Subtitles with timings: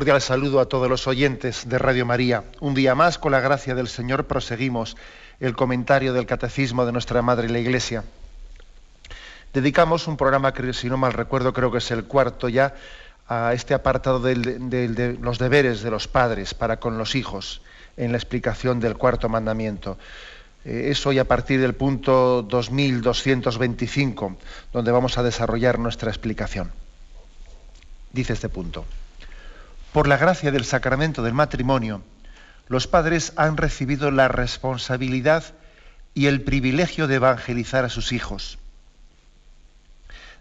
[0.00, 2.44] Cordial saludo a todos los oyentes de Radio María.
[2.60, 4.96] Un día más, con la gracia del Señor, proseguimos
[5.40, 8.02] el comentario del Catecismo de nuestra Madre la Iglesia.
[9.52, 12.76] Dedicamos un programa si no mal recuerdo, creo que es el cuarto ya,
[13.28, 17.60] a este apartado de los deberes de los padres para con los hijos,
[17.98, 19.98] en la explicación del cuarto mandamiento.
[20.64, 24.38] Eh, es hoy a partir del punto 2225,
[24.72, 26.72] donde vamos a desarrollar nuestra explicación.
[28.14, 28.86] Dice este punto.
[29.92, 32.02] Por la gracia del sacramento del matrimonio,
[32.68, 35.42] los padres han recibido la responsabilidad
[36.14, 38.58] y el privilegio de evangelizar a sus hijos.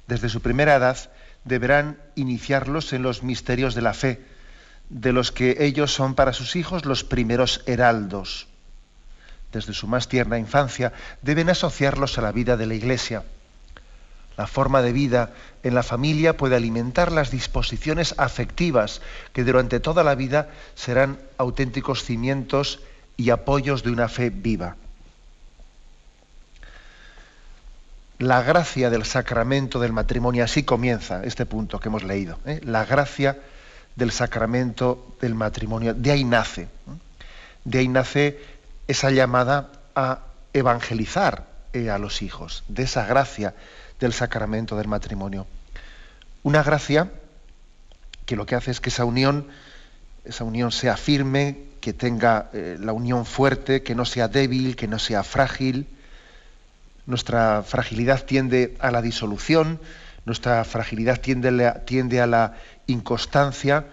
[0.08, 0.98] Desde su primera edad
[1.46, 4.24] deberán iniciarlos en los misterios de la fe,
[4.90, 8.48] de los que ellos son para sus hijos los primeros heraldos.
[9.52, 13.24] Desde su más tierna infancia deben asociarlos a la vida de la Iglesia
[14.40, 19.02] la forma de vida en la familia puede alimentar las disposiciones afectivas
[19.34, 22.80] que durante toda la vida serán auténticos cimientos
[23.18, 24.78] y apoyos de una fe viva.
[28.18, 32.40] La gracia del sacramento del matrimonio, así comienza este punto que hemos leído.
[32.46, 32.62] ¿eh?
[32.64, 33.38] La gracia
[33.98, 36.70] del sacramento del matrimonio, de ahí nace.
[37.66, 38.40] De ahí nace
[38.88, 40.20] esa llamada a
[40.54, 41.44] evangelizar
[41.74, 43.54] eh, a los hijos, de esa gracia
[44.00, 45.48] del sacramento del matrimonio.
[46.44, 47.12] Una gracia
[48.26, 49.48] que lo que hace es que esa unión,
[50.24, 54.88] esa unión sea firme, que tenga eh, la unión fuerte, que no sea débil, que
[54.88, 55.88] no sea frágil.
[57.06, 59.80] Nuestra fragilidad tiende a la disolución,
[60.26, 62.54] nuestra fragilidad tiende, tiende a la
[62.88, 63.88] inconstancia,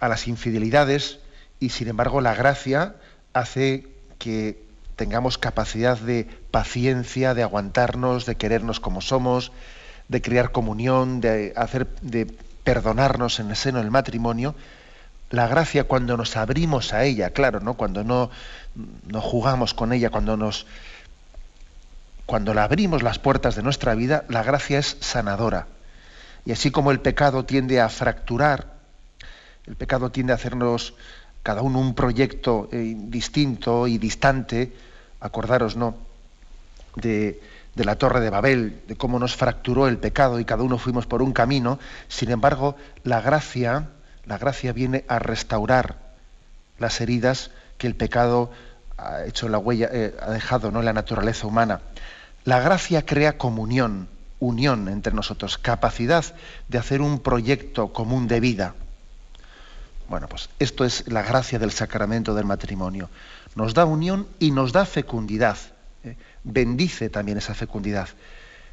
[0.00, 1.20] a las infidelidades,
[1.60, 2.96] y sin embargo la gracia
[3.32, 3.86] hace
[4.18, 4.67] que
[4.98, 9.52] tengamos capacidad de paciencia, de aguantarnos, de querernos como somos,
[10.08, 12.26] de crear comunión, de hacer, de
[12.64, 14.56] perdonarnos en el seno del matrimonio.
[15.30, 17.74] La gracia cuando nos abrimos a ella, claro, ¿no?
[17.74, 18.30] Cuando no,
[19.06, 20.66] no jugamos con ella, cuando nos
[22.26, 25.68] cuando la abrimos las puertas de nuestra vida, la gracia es sanadora.
[26.44, 28.74] Y así como el pecado tiende a fracturar,
[29.64, 30.94] el pecado tiende a hacernos
[31.44, 34.72] cada uno un proyecto eh, distinto y distante,
[35.20, 35.96] acordaros, ¿no?
[36.96, 37.40] De,
[37.74, 41.22] la torre de Babel, de cómo nos fracturó el pecado y cada uno fuimos por
[41.22, 41.78] un camino.
[42.08, 43.90] Sin embargo, la gracia,
[44.26, 45.96] la gracia viene a restaurar
[46.80, 48.50] las heridas que el pecado
[48.96, 50.80] ha hecho la huella, eh, ha dejado ¿no?
[50.80, 51.80] en la naturaleza humana.
[52.44, 54.08] La gracia crea comunión,
[54.40, 56.24] unión entre nosotros, capacidad
[56.66, 58.74] de hacer un proyecto común de vida.
[60.08, 63.08] Bueno, pues esto es la gracia del sacramento del matrimonio
[63.58, 65.58] nos da unión y nos da fecundidad.
[66.04, 66.14] ¿eh?
[66.44, 68.08] Bendice también esa fecundidad.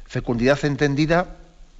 [0.06, 1.26] Fecundidad entendida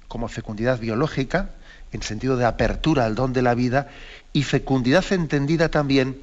[0.09, 1.51] como fecundidad biológica,
[1.93, 3.87] en sentido de apertura al don de la vida,
[4.33, 6.19] y fecundidad entendida también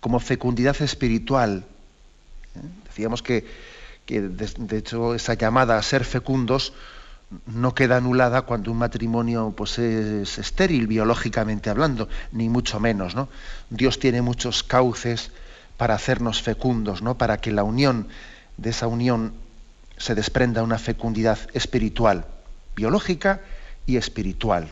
[0.00, 1.64] como fecundidad espiritual.
[2.56, 2.60] ¿eh?
[2.84, 3.46] Decíamos que,
[4.06, 6.74] de, hecho esa llamada a ser fecundos
[7.46, 13.14] no queda anulada cuando un matrimonio pues, es estéril biológicamente hablando, ni mucho menos.
[13.14, 13.30] ¿no?
[13.70, 15.30] Dios tiene muchos cauces
[15.80, 17.16] para hacernos fecundos, ¿no?
[17.16, 18.06] para que la unión
[18.58, 19.32] de esa unión
[19.96, 22.26] se desprenda una fecundidad espiritual,
[22.76, 23.40] biológica
[23.86, 24.68] y espiritual.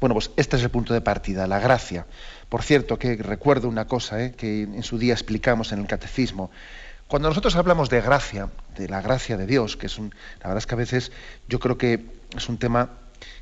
[0.00, 2.06] Bueno, pues este es el punto de partida, la gracia.
[2.48, 4.32] Por cierto, que recuerdo una cosa ¿eh?
[4.32, 6.50] que en su día explicamos en el catecismo.
[7.06, 10.58] Cuando nosotros hablamos de gracia, de la gracia de Dios, que es un, la verdad
[10.60, 11.12] es que a veces
[11.46, 12.88] yo creo que es un tema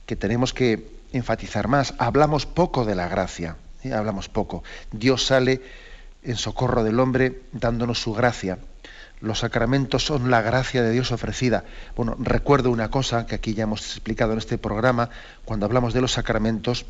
[0.07, 1.95] que tenemos que enfatizar más.
[1.99, 3.93] Hablamos poco de la gracia, ¿eh?
[3.93, 4.65] hablamos poco.
[4.91, 5.86] Dios sale
[6.27, 8.59] en socorro del hombre, dándonos su gracia.
[9.21, 11.65] Los sacramentos son la gracia de Dios ofrecida.
[11.97, 15.09] Bueno, recuerdo una cosa que aquí ya hemos explicado en este programa,
[15.45, 16.85] cuando hablamos de los sacramentos,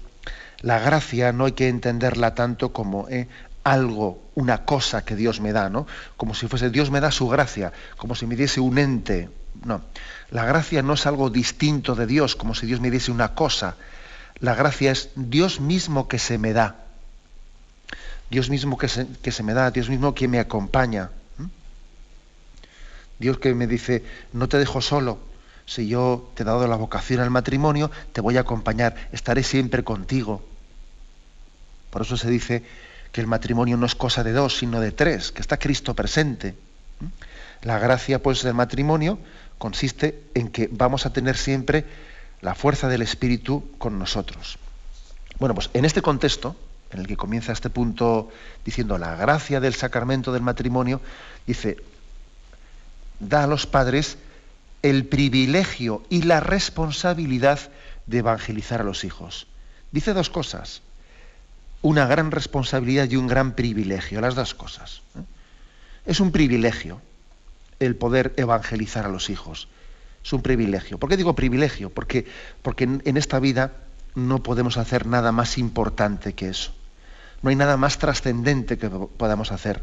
[0.60, 3.28] la gracia no hay que entenderla tanto como eh,
[3.62, 5.86] algo, una cosa que Dios me da, ¿no?
[6.16, 9.28] Como si fuese Dios me da su gracia, como si me diese un ente.
[9.64, 9.82] No,
[10.30, 13.76] la gracia no es algo distinto de Dios, como si Dios me diese una cosa.
[14.38, 16.85] La gracia es Dios mismo que se me da.
[18.30, 21.10] Dios mismo que se, me da, Dios mismo que me acompaña.
[23.18, 25.18] Dios que me dice, no te dejo solo,
[25.64, 29.84] si yo te he dado la vocación al matrimonio, te voy a acompañar, estaré siempre
[29.84, 30.44] contigo.
[31.90, 32.62] Por eso se dice
[33.12, 36.54] que el matrimonio no es cosa de dos, sino de tres, que está Cristo presente.
[37.62, 39.18] La gracia pues del matrimonio
[39.58, 41.84] consiste en que vamos a tener siempre
[42.42, 44.58] la fuerza del Espíritu con nosotros.
[45.38, 46.56] Bueno, pues en este contexto,
[46.90, 48.30] en el que comienza este punto
[48.64, 51.00] diciendo la gracia del sacramento del matrimonio,
[51.46, 51.76] dice,
[53.20, 54.18] da a los padres
[54.82, 57.58] el privilegio y la responsabilidad
[58.06, 59.46] de evangelizar a los hijos.
[59.90, 60.82] Dice dos cosas,
[61.82, 65.02] una gran responsabilidad y un gran privilegio, las dos cosas.
[65.16, 65.22] ¿eh?
[66.04, 67.00] Es un privilegio
[67.80, 69.68] el poder evangelizar a los hijos.
[70.24, 70.98] Es un privilegio.
[70.98, 71.90] ¿Por qué digo privilegio?
[71.90, 72.26] Porque,
[72.62, 73.72] porque en esta vida
[74.14, 76.75] no podemos hacer nada más importante que eso.
[77.42, 79.82] No hay nada más trascendente que podamos hacer.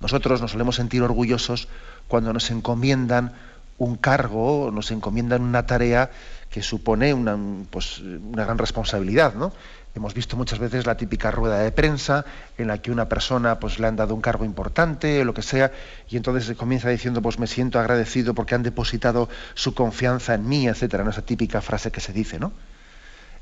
[0.00, 1.68] Nosotros nos solemos sentir orgullosos
[2.08, 3.32] cuando nos encomiendan
[3.78, 6.10] un cargo, nos encomiendan una tarea
[6.50, 7.38] que supone una,
[7.70, 9.52] pues, una gran responsabilidad, ¿no?
[9.94, 12.24] Hemos visto muchas veces la típica rueda de prensa
[12.58, 15.42] en la que una persona pues, le han dado un cargo importante o lo que
[15.42, 15.72] sea,
[16.08, 20.48] y entonces se comienza diciendo, pues me siento agradecido porque han depositado su confianza en
[20.48, 22.52] mí, etcétera, esa típica frase que se dice, ¿no?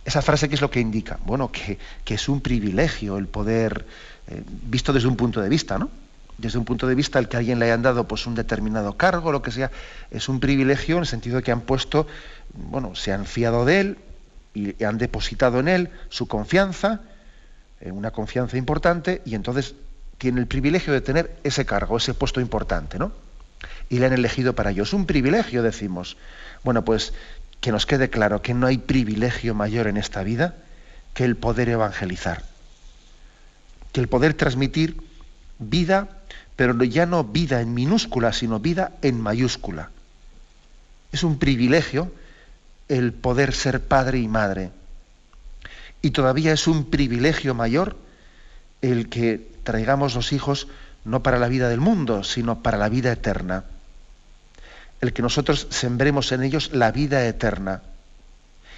[0.09, 1.19] Esa frase, ¿qué es lo que indica?
[1.27, 1.77] Bueno, que,
[2.07, 3.85] es un privilegio el poder,
[4.29, 5.91] eh, visto desde un punto de vista, ¿no?
[6.39, 9.33] Desde un punto de vista el que alguien le hayan dado pues, un determinado cargo,
[9.33, 9.71] lo que sea,
[10.11, 12.07] es un privilegio en el sentido de que han puesto,
[12.55, 13.99] bueno, se han fiado de él,
[14.55, 17.03] y han depositado en él su confianza,
[17.83, 19.75] eh, una confianza importante, y entonces
[20.17, 23.13] tiene el privilegio de tener ese cargo, ese puesto importante, ¿no?
[23.91, 24.95] Y le han elegido para ellos.
[24.95, 26.17] Un privilegio, decimos.
[26.65, 27.13] Bueno, pues
[27.61, 30.55] que nos quede claro que no hay privilegio mayor en esta vida
[31.15, 32.45] que el poder evangelizar.
[33.93, 35.03] Que el poder transmitir
[35.59, 36.09] vida,
[36.57, 39.91] pero ya no vida en minúscula, sino vida en mayúscula.
[41.13, 42.13] Es un privilegio
[42.89, 44.71] el poder ser padre y madre.
[46.01, 47.97] Y todavía es un privilegio mayor
[48.83, 50.69] el que traigamos los hijos
[51.05, 53.65] no para la vida del mundo, sino para la vida eterna.
[55.01, 57.83] El que nosotros sembremos en ellos la vida eterna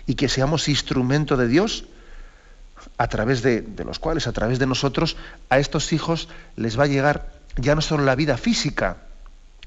[0.07, 1.85] y que seamos instrumento de Dios
[2.99, 5.17] a través de, los cuales, a través de nosotros,
[5.49, 8.99] a estos hijos les va a llegar ya no solo la vida física,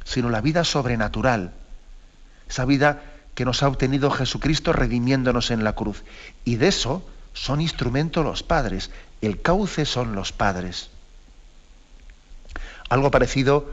[0.04, 1.54] sino la vida sobrenatural,
[2.50, 3.04] esa vida
[3.36, 6.04] que nos ha obtenido Jesucristo redimiéndonos en la cruz.
[6.46, 8.92] Y de eso son instrumentos los padres,
[9.22, 10.90] el cauce son los padres.
[12.90, 13.72] Algo parecido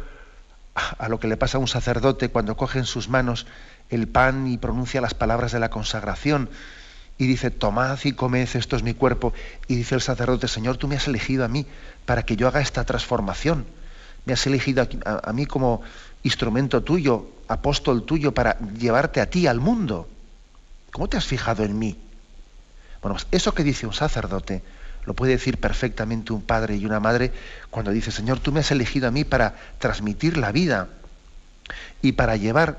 [0.75, 3.47] a lo que le pasa a un sacerdote cuando coge en sus manos
[3.89, 6.49] el pan y pronuncia las palabras de la consagración
[7.21, 9.35] y dice, tomad y comed, esto es mi cuerpo.
[9.69, 11.67] Y dice el sacerdote, Señor, tú me has elegido a mí
[12.07, 13.67] para que yo haga esta transformación.
[14.25, 15.83] Me has elegido a, a mí como
[16.23, 20.09] instrumento tuyo, apóstol tuyo, para llevarte a ti al mundo.
[20.93, 21.99] ¿Cómo te has fijado en mí?
[23.03, 24.63] Bueno, pues eso que dice un sacerdote
[25.05, 27.33] lo puede decir perfectamente un padre y una madre
[27.71, 30.89] cuando dice, Señor, tú me has elegido a mí para transmitir la vida
[32.03, 32.79] y para llevar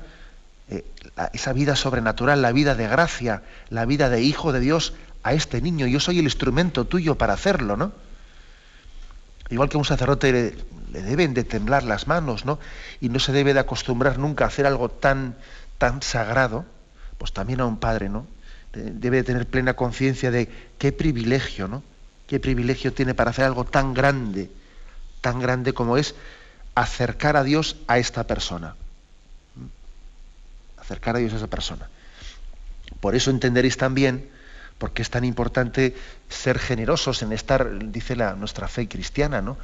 [0.68, 0.84] eh,
[1.32, 5.60] esa vida sobrenatural, la vida de gracia, la vida de hijo de Dios a este
[5.60, 5.86] niño.
[5.86, 7.92] Yo soy el instrumento tuyo para hacerlo, ¿no?
[9.50, 10.54] Igual que un sacerdote
[10.92, 12.58] le deben de temblar las manos, ¿no?
[13.00, 15.36] Y no se debe de acostumbrar nunca a hacer algo tan,
[15.78, 16.64] tan sagrado,
[17.18, 18.26] pues también a un padre, ¿no?
[18.72, 20.48] Debe de tener plena conciencia de
[20.78, 21.82] qué privilegio, ¿no?
[22.32, 24.50] Qué privilegio tiene para hacer algo tan grande,
[25.20, 26.14] tan grande como es
[26.74, 28.74] acercar a Dios a esta persona.
[30.78, 31.90] Acercar a Dios a esa persona.
[33.00, 34.30] Por eso entenderéis también
[34.78, 35.94] por qué es tan importante
[36.30, 39.58] ser generosos en estar, dice nuestra fe cristiana, ¿no?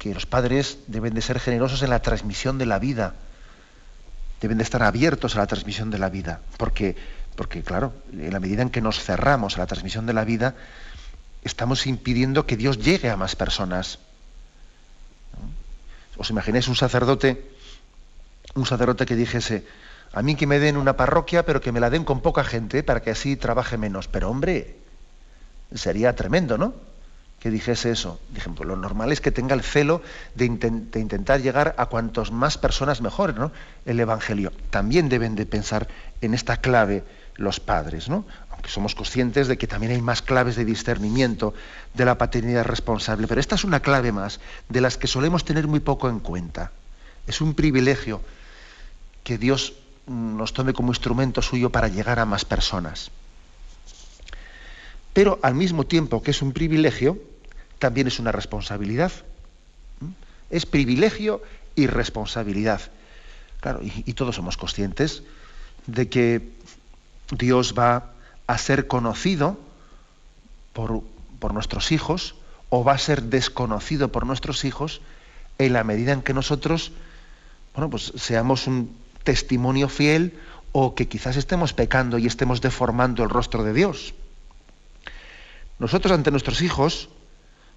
[0.00, 3.14] que los padres deben de ser generosos en la transmisión de la vida,
[4.40, 6.96] deben de estar abiertos a la transmisión de la vida, porque,
[7.36, 10.56] porque claro, en la medida en que nos cerramos a la transmisión de la vida,
[11.42, 13.98] estamos impidiendo que Dios llegue a más personas.
[16.16, 17.50] ¿Os imagináis un sacerdote,
[18.54, 19.66] un sacerdote que dijese,
[20.12, 22.82] a mí que me den una parroquia, pero que me la den con poca gente
[22.82, 24.08] para que así trabaje menos?
[24.08, 24.76] Pero hombre,
[25.74, 26.74] sería tremendo, ¿no?
[27.40, 28.20] que dijese eso.
[28.32, 30.02] Dije, lo normal es que tenga el celo
[30.34, 33.50] de, intentar llegar a cuantos más personas mejor, ¿no?
[33.86, 34.52] El Evangelio.
[34.68, 35.88] También deben de pensar
[36.20, 37.02] en esta clave
[37.36, 38.26] los padres, ¿no?
[38.66, 41.54] Somos conscientes de que también hay más claves de discernimiento
[41.94, 45.66] de la paternidad responsable, pero esta es una clave más de las que solemos tener
[45.66, 46.72] muy poco en cuenta.
[47.26, 48.20] Es un privilegio
[49.24, 49.74] que Dios
[50.06, 53.10] nos tome como instrumento suyo para llegar a más personas.
[55.12, 57.18] Pero al mismo tiempo que es un privilegio,
[57.78, 59.12] también es una responsabilidad.
[60.00, 60.10] ¿Mm?
[60.50, 61.42] Es privilegio
[61.74, 62.80] y responsabilidad.
[63.60, 65.22] Claro, y, todos somos conscientes
[65.86, 66.48] de que
[67.30, 68.14] Dios va
[68.52, 69.58] a ser conocido
[70.72, 71.02] por,
[71.38, 72.34] por nuestros hijos
[72.68, 75.00] o va a ser desconocido por nuestros hijos
[75.58, 76.92] en la medida en que nosotros
[77.74, 80.38] bueno, pues seamos un testimonio fiel
[80.72, 84.14] o que quizás estemos pecando y estemos deformando el rostro de Dios.
[85.78, 87.08] Nosotros ante nuestros hijos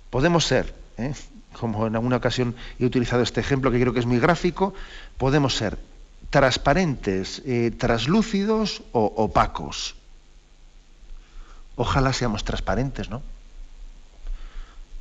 [0.09, 1.13] podemos ser, ¿eh?
[1.53, 4.73] como en alguna ocasión he utilizado este ejemplo que creo que es muy gráfico,
[5.17, 5.77] podemos ser
[6.29, 9.95] transparentes, eh, traslúcidos o opacos.
[11.75, 13.21] Ojalá seamos transparentes, ¿no?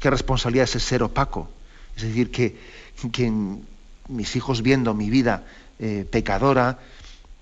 [0.00, 1.48] Qué responsabilidad es ser opaco.
[1.96, 2.58] Es decir, que,
[3.12, 3.32] que
[4.08, 5.44] mis hijos viendo mi vida
[5.78, 6.78] eh, pecadora,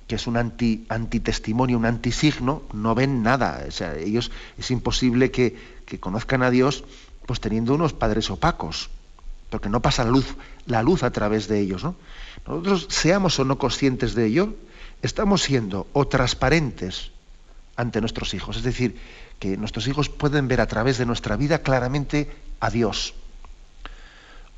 [0.07, 3.65] que es un anti, antitestimonio, un antisigno, no ven nada.
[3.69, 5.57] O sea, ellos es imposible que,
[5.87, 6.85] que, conozcan a Dios
[7.27, 8.91] pues teniendo unos padres opacos,
[9.51, 10.35] porque no pasa la luz,
[10.67, 11.85] la luz a través de ellos.
[11.85, 11.95] ¿no?
[12.47, 14.55] Nosotros, seamos o no conscientes de ello,
[15.01, 17.13] estamos siendo o transparentes
[17.81, 18.57] ante nuestros hijos.
[18.57, 18.97] Es decir,
[19.39, 23.15] que nuestros hijos pueden ver a través de nuestra vida claramente a Dios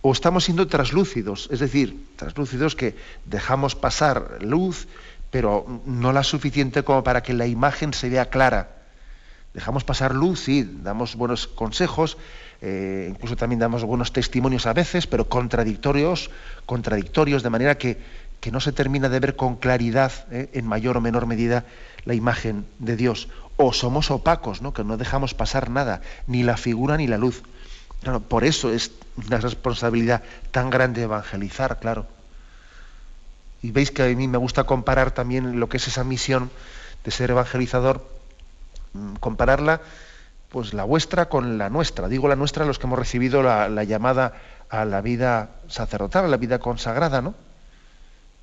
[0.02, 4.88] o estamos siendo traslúcidos, es decir, traslúcidos que dejamos pasar luz,
[5.30, 8.82] pero no la suficiente como para que la imagen se vea clara.
[9.54, 12.18] Dejamos pasar luz, sí, damos buenos consejos,
[12.60, 16.30] eh, incluso también damos buenos testimonios a veces, pero contradictorios,
[16.66, 17.98] contradictorios, de manera que,
[18.42, 21.64] que no se termina de ver con claridad, eh, en mayor o menor medida,
[22.04, 23.28] la imagen de Dios.
[23.56, 24.74] O somos opacos, ¿no?
[24.74, 27.42] que no dejamos pasar nada, ni la figura ni la luz
[28.28, 32.06] por eso es una responsabilidad tan grande evangelizar, claro.
[33.62, 36.50] Y veis que a mí me gusta comparar también lo que es esa misión
[37.04, 38.04] de ser evangelizador,
[38.92, 39.80] mm, compararla,
[40.48, 42.08] pues la vuestra con la nuestra.
[42.08, 44.34] Digo la nuestra los que hemos recibido la, llamada
[44.68, 47.34] a la vida sacerdotal, a la vida consagrada, ¿no?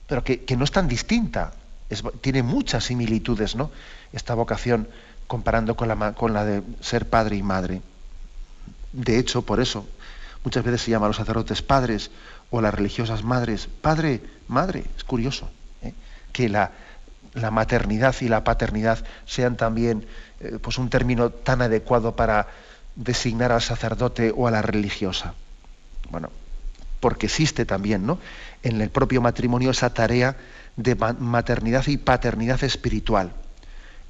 [0.09, 1.53] Pero que, no es tan distinta,
[2.21, 3.71] tiene muchas similitudes, ¿no?
[4.11, 4.89] Esta vocación
[5.27, 7.81] comparando con la, la de ser padre y madre.
[8.91, 9.87] De hecho, por eso
[10.43, 12.09] muchas veces se llama a los sacerdotes padres
[12.49, 13.67] o a las religiosas madres.
[13.81, 15.49] Padre, madre, es curioso
[15.83, 15.93] ¿eh?
[16.33, 16.71] que la,
[17.51, 20.07] maternidad y la paternidad sean también
[20.39, 22.47] eh, pues un término tan adecuado para
[22.95, 25.35] designar al sacerdote o a la religiosa.
[26.09, 26.31] Bueno,
[26.99, 28.19] porque existe también ¿no?
[28.63, 30.35] en el propio matrimonio esa tarea
[30.75, 33.31] de maternidad y paternidad espiritual.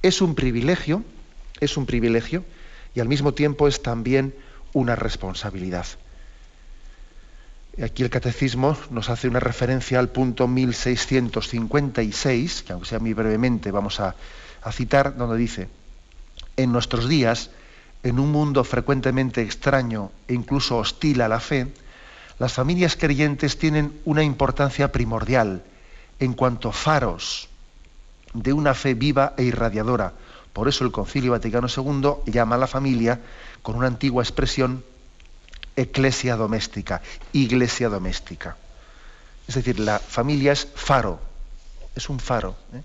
[0.01, 1.03] Es un privilegio,
[1.59, 2.43] es un privilegio,
[2.95, 4.33] y al mismo tiempo es también
[4.73, 5.85] una responsabilidad.
[7.83, 13.71] Aquí el catecismo nos hace una referencia al punto 1656, que aunque sea muy brevemente
[13.71, 14.15] vamos a,
[14.61, 15.69] a citar, donde dice,
[16.57, 17.51] en nuestros días,
[18.03, 21.67] en un mundo frecuentemente extraño e incluso hostil a la fe,
[22.39, 25.61] las familias creyentes tienen una importancia primordial
[26.19, 27.49] en cuanto faros
[28.33, 30.13] de una fe viva e irradiadora.
[30.53, 33.19] Por eso el Concilio Vaticano II llama a la familia
[33.61, 34.83] con una antigua expresión,
[35.75, 37.01] eclesia doméstica,
[37.33, 38.55] iglesia doméstica.
[39.47, 41.19] Es decir, la familia es faro,
[41.95, 42.55] es un faro.
[42.73, 42.81] ¿eh?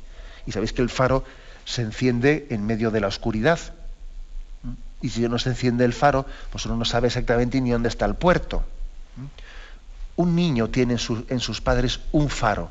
[0.47, 1.25] Y sabéis que el faro
[1.65, 3.61] se enciende en medio de la oscuridad.
[5.01, 8.05] Y si no se enciende el faro, pues uno no sabe exactamente ni dónde está
[8.07, 8.65] el puerto.
[10.17, 12.71] Un niño tiene en, sus padres un faro.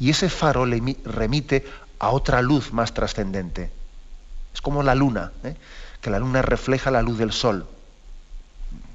[0.00, 1.66] Y ese faro le remite
[1.98, 3.70] a otra luz más trascendente.
[4.52, 5.32] Es como la luna.
[5.44, 5.56] ¿eh?
[6.04, 7.66] que la luna refleja la luz del sol.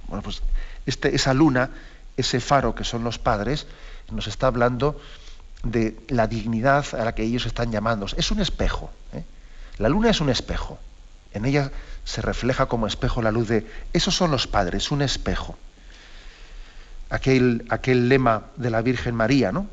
[0.07, 0.43] Bueno, pues
[0.85, 1.71] este, esa luna,
[2.17, 3.65] ese faro que son los padres,
[4.11, 5.01] nos está hablando
[5.63, 8.05] de la dignidad a la que ellos están llamando.
[8.15, 8.91] Es un espejo.
[9.13, 9.23] ¿eh?
[9.79, 10.77] La luna es un espejo.
[11.33, 11.71] En ella
[12.05, 13.67] se refleja como espejo la luz de...
[13.91, 15.57] Esos son los padres, un espejo.
[17.09, 19.67] Aquel, aquel lema de la Virgen María, ¿no?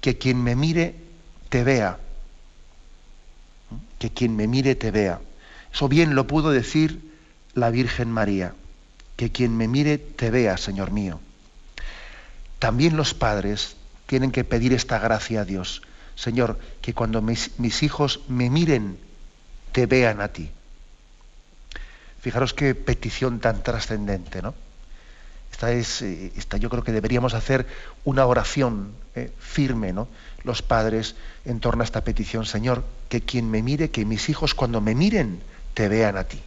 [0.00, 0.94] Que quien me mire
[1.48, 1.98] te vea.
[3.98, 5.20] Que quien me mire te vea.
[5.72, 7.00] Eso bien lo pudo decir
[7.54, 8.54] la Virgen María,
[9.16, 11.20] que quien me mire te vea, Señor mío.
[12.58, 15.82] También los padres tienen que pedir esta gracia a Dios.
[16.14, 18.98] Señor, que cuando mis, hijos me miren,
[19.72, 20.50] te vean a ti.
[22.20, 24.54] Fijaros qué petición tan trascendente, ¿no?
[25.58, 27.66] Esta es, eh, yo creo que deberíamos hacer
[28.04, 30.06] una oración eh, firme, ¿no?
[30.44, 34.54] Los padres en torno a esta petición, Señor, que quien me mire, que mis hijos
[34.54, 35.40] cuando me miren,
[35.74, 36.40] te vean a ti,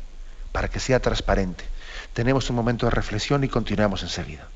[0.53, 1.65] para que sea transparente.
[2.13, 4.47] Tenemos un momento de reflexión y continuamos enseguida.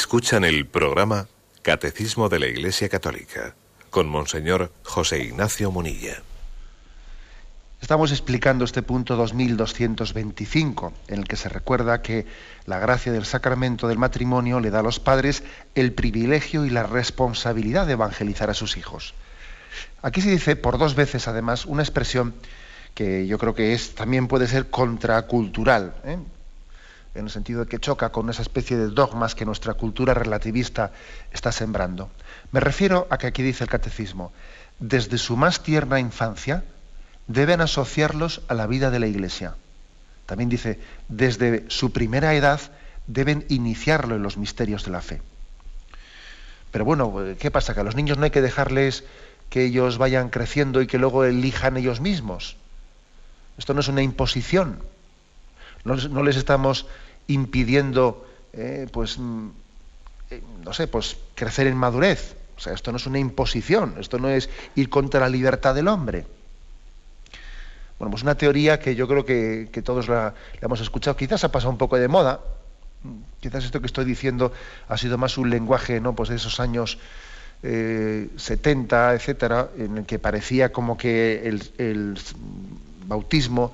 [0.00, 1.28] Escuchan el programa
[1.60, 3.54] Catecismo de la Iglesia Católica
[3.90, 6.22] con Monseñor José Ignacio Munilla.
[7.82, 12.24] Estamos explicando este punto 2225, en el que se recuerda que
[12.64, 15.42] la gracia del sacramento del matrimonio le da a los padres
[15.74, 19.12] el privilegio y la responsabilidad de evangelizar a sus hijos.
[20.00, 22.32] Aquí se dice por dos veces, además, una expresión
[22.94, 25.94] que yo creo que es, también puede ser contracultural.
[26.04, 26.16] ¿eh?
[27.20, 30.92] En el sentido de que choca con esa especie de dogmas que nuestra cultura relativista
[31.30, 32.10] está sembrando.
[32.50, 34.32] Me refiero a que aquí dice el catecismo,
[34.78, 36.64] desde su más tierna infancia
[37.28, 39.54] deben asociarlos a la vida de la Iglesia.
[40.26, 42.60] También dice, desde su primera edad
[43.06, 45.22] deben iniciarlo en los misterios de la fe.
[46.72, 47.74] Pero bueno, ¿qué pasa?
[47.74, 49.04] Que a los niños no hay que dejarles
[49.48, 52.56] que ellos vayan creciendo y que luego elijan ellos mismos.
[53.58, 54.78] Esto no es una imposición,
[55.84, 56.86] no, les estamos
[57.30, 59.48] impidiendo, eh, pues, mm,
[60.30, 62.36] eh, no sé, pues crecer en madurez.
[62.56, 65.88] O sea, esto no es una imposición, esto no es ir contra la libertad del
[65.88, 66.26] hombre.
[67.98, 71.70] Bueno, pues una teoría que yo creo que, todos la, hemos escuchado, quizás ha pasado
[71.70, 72.40] un poco de moda,
[73.40, 74.52] quizás esto que estoy diciendo
[74.88, 76.14] ha sido más un lenguaje ¿no?
[76.14, 76.98] pues de esos años
[77.62, 81.46] 70, eh, etcétera, en el que parecía como que
[81.78, 82.18] el
[83.06, 83.72] bautismo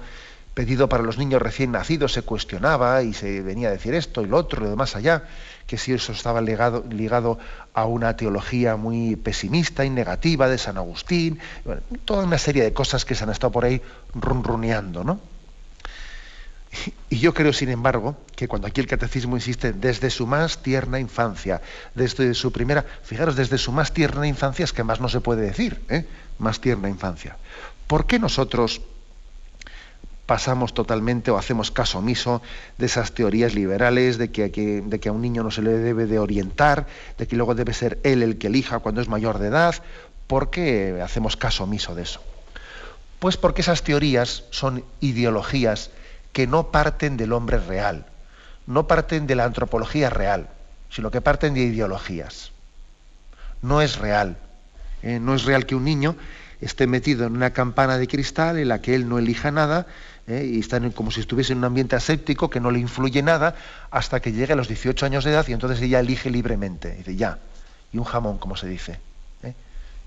[0.56, 4.26] pedido para los niños recién nacidos se cuestionaba y se venía a decir esto y
[4.26, 5.24] lo otro, lo demás allá,
[5.66, 7.38] que si eso estaba ligado, ligado
[7.74, 11.40] a una teología muy pesimista y negativa de San Agustín,
[12.06, 13.82] toda una serie de cosas que se han estado por ahí
[14.14, 15.20] runruneando, ¿no?
[17.10, 20.98] Y yo creo, sin embargo, que cuando aquí el catecismo insiste desde su más tierna
[20.98, 21.60] infancia,
[21.94, 25.42] desde su primera, fijaros, desde su más tierna infancia es que más no se puede
[25.42, 26.06] decir, ¿eh?
[26.38, 27.36] más tierna infancia.
[27.86, 28.80] ¿Por qué nosotros
[30.26, 32.42] pasamos totalmente o hacemos caso omiso
[32.78, 36.06] de esas teorías liberales de que, de que a un niño no se le debe
[36.06, 36.86] de orientar,
[37.16, 39.76] de que luego debe ser él el que elija cuando es mayor de edad.
[40.26, 42.20] ¿Por qué hacemos caso omiso de eso?
[43.20, 45.90] Pues porque esas teorías son ideologías
[46.32, 48.06] que no parten del hombre real,
[48.66, 50.48] no parten de la antropología real,
[50.90, 52.50] sino que parten de ideologías.
[53.62, 54.36] No es real.
[55.02, 55.18] ¿eh?
[55.20, 56.16] no es real que un niño
[56.60, 59.86] esté metido en una campana de cristal en la que él no elija nada
[60.26, 60.50] ¿eh?
[60.52, 63.54] y están como si estuviese en un ambiente aséptico que no le influye nada
[63.90, 66.94] hasta que llegue a los 18 años de edad y entonces ella elige libremente.
[66.94, 67.38] Y dice, ya,
[67.92, 68.98] y un jamón, como se dice.
[69.42, 69.54] ¿eh?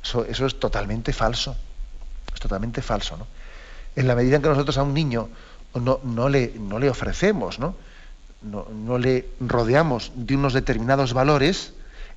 [0.04, 1.56] Eso, eso, es totalmente falso.
[2.34, 3.18] Es totalmente falso.
[3.18, 3.28] ¿no?
[3.96, 5.30] En la medida en que nosotros a un niño
[5.76, 7.76] no, no, le, no le, ofrecemos, ¿no?
[8.42, 11.74] No, no le rodeamos de unos determinados valores,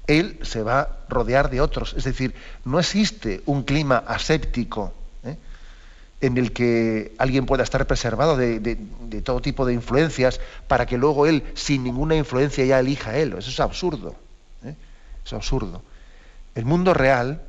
[0.07, 1.95] él se va a rodear de otros.
[1.97, 2.35] Es decir,
[2.65, 4.95] no existe un clima aséptico
[6.23, 8.79] en el que alguien pueda estar preservado de,
[9.25, 13.35] todo tipo de influencias para que luego él, sin ninguna influencia, ya elija a él.
[13.37, 14.15] Eso es absurdo.
[14.65, 14.77] ¿eh?
[15.27, 15.83] Es absurdo.
[16.55, 17.43] El mundo real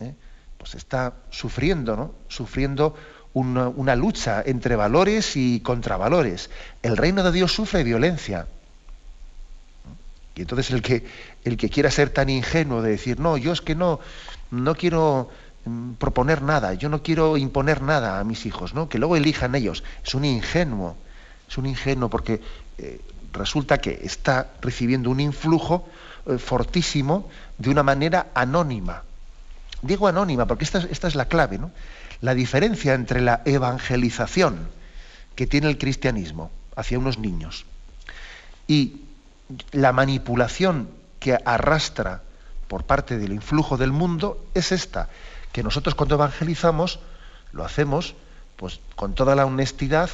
[0.00, 0.14] ¿eh?
[0.56, 2.14] pues está sufriendo, ¿no?
[2.28, 2.96] Sufriendo
[3.34, 6.48] una, lucha entre valores y contravalores.
[6.82, 8.46] El reino de Dios sufre violencia.
[10.34, 11.04] Y entonces el que,
[11.44, 14.00] el que quiera ser tan ingenuo de decir, no, yo es que no,
[14.50, 15.28] no quiero
[15.98, 18.88] proponer nada, yo no quiero imponer nada a mis hijos, ¿no?
[18.88, 19.82] que luego elijan ellos.
[20.04, 20.96] Es un ingenuo,
[21.48, 22.40] es un ingenuo porque
[22.78, 23.00] eh,
[23.32, 25.88] resulta que está recibiendo un influjo
[26.26, 29.02] eh, fortísimo de una manera anónima.
[29.82, 31.70] Digo anónima porque esta, esta es la clave, ¿no?
[32.20, 34.68] La diferencia entre la evangelización
[35.34, 37.66] que tiene el cristianismo hacia unos niños
[38.66, 39.02] y
[39.72, 42.22] la manipulación que arrastra
[42.68, 45.08] por parte del influjo del mundo es esta,
[45.54, 46.98] que nosotros cuando evangelizamos
[47.52, 48.16] lo hacemos
[48.56, 50.10] pues con toda la honestidad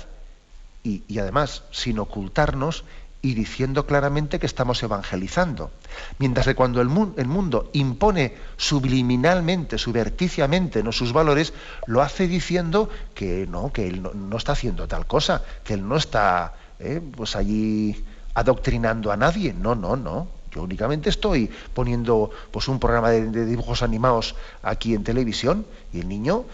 [0.85, 2.85] y, además sin ocultarnos
[3.22, 5.70] y diciendo claramente que estamos evangelizando.
[6.18, 10.92] Mientras que cuando el, mundo impone subliminalmente, suberticiamente ¿no?
[10.92, 11.55] sus valores,
[11.87, 15.96] lo hace diciendo que no, que él no, está haciendo tal cosa, que él no
[15.96, 17.00] está ¿eh?
[17.16, 19.55] pues allí adoctrinando a nadie.
[19.55, 20.39] No, no, no.
[20.52, 26.08] Yo únicamente estoy poniendo pues, un programa de, dibujos animados aquí en televisión y el
[26.08, 26.44] niño,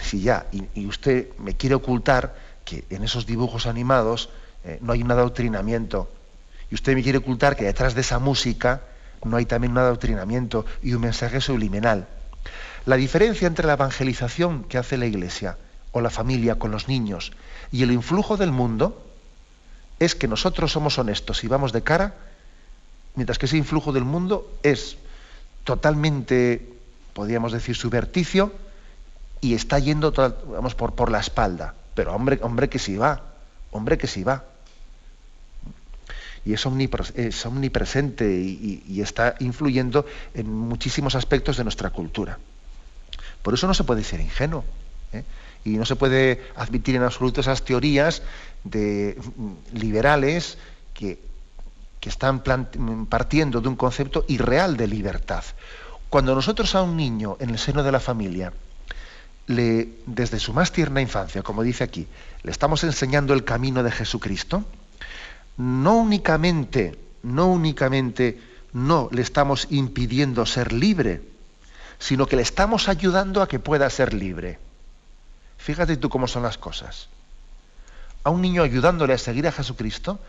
[0.00, 4.30] si ya, y, usted me quiere ocultar que en esos dibujos animados
[4.64, 6.08] eh, no hay un adoctrinamiento,
[6.70, 8.82] y usted me quiere ocultar que detrás de esa música
[9.24, 12.06] no hay también un adoctrinamiento y un mensaje subliminal.
[12.86, 15.56] La diferencia entre la evangelización que hace la Iglesia
[15.92, 17.32] o la familia con los niños
[17.72, 19.04] y el influjo del mundo
[19.98, 22.14] es que nosotros somos honestos y vamos de cara
[23.18, 24.96] mientras que ese influjo del mundo es
[25.64, 26.72] totalmente,
[27.14, 28.52] podríamos decir, subverticio
[29.40, 31.74] y está yendo vamos, por, por la espalda.
[31.96, 33.22] Pero hombre, hombre que sí va,
[33.72, 34.44] hombre que sí va.
[36.44, 42.38] y es, omnipresente y, está influyendo en muchísimos aspectos de nuestra cultura.
[43.42, 44.64] Por eso no se puede ser ingenuo.
[45.12, 45.24] ¿eh?
[45.64, 48.22] Y no se puede admitir en absoluto esas teorías
[48.62, 50.56] de mm, liberales
[50.94, 51.18] que,
[52.00, 52.42] que están
[53.08, 55.44] partiendo de un concepto irreal de libertad.
[56.08, 58.52] Cuando nosotros a un niño en el seno de la familia,
[59.46, 62.06] le, desde su más tierna infancia, como dice aquí,
[62.42, 64.64] le estamos enseñando el camino de Jesucristo,
[65.56, 68.40] no únicamente, no únicamente
[68.72, 71.22] no le estamos impidiendo ser libre,
[71.98, 74.58] sino que le estamos ayudando a que pueda ser libre.
[75.56, 77.08] Fíjate tú cómo son las cosas.
[78.22, 80.20] A un niño ayudándole a seguir a Jesucristo,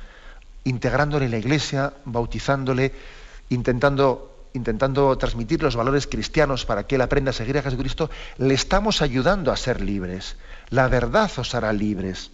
[0.63, 2.93] integrándole en la iglesia, bautizándole,
[3.49, 8.53] intentando, intentando transmitir los valores cristianos para que él aprenda a seguir a Jesucristo, le
[8.53, 10.37] estamos ayudando a ser libres.
[10.69, 12.31] La verdad os hará libres.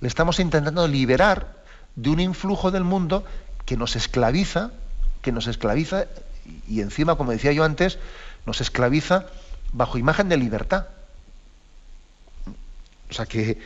[0.00, 1.62] Le estamos intentando liberar
[1.96, 3.24] de un influjo del mundo
[3.64, 4.70] que nos esclaviza,
[5.22, 6.06] que nos esclaviza
[6.68, 7.98] y encima, como decía yo antes,
[8.46, 9.26] nos esclaviza
[9.72, 10.86] bajo imagen de libertad.
[13.10, 13.58] O sea que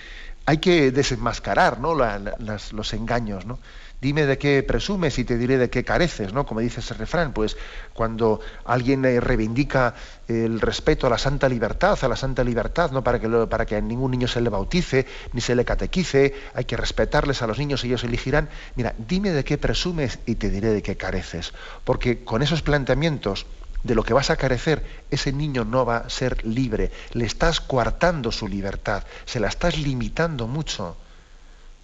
[0.48, 1.94] hay que desenmascarar ¿no?
[1.94, 3.44] los engaños.
[3.44, 3.58] ¿no?
[4.00, 6.46] Dime de qué presumes y te diré de qué careces, ¿no?
[6.46, 7.58] Como dice ese refrán, pues
[7.92, 9.92] cuando alguien eh, reivindica
[10.26, 13.04] el respeto a la santa libertad, a la santa libertad, ¿no?
[13.04, 16.64] Para que, para que a ningún niño se le bautice, ni se le catequice, hay
[16.64, 18.48] que respetarles a los niños, ellos elegirán.
[18.74, 21.52] Mira, dime de qué presumes y te diré de qué careces.
[21.84, 23.44] Porque con esos planteamientos
[23.82, 26.90] de lo que vas a carecer, ese niño no va a ser libre.
[27.12, 30.96] Le estás coartando su libertad, se la estás limitando mucho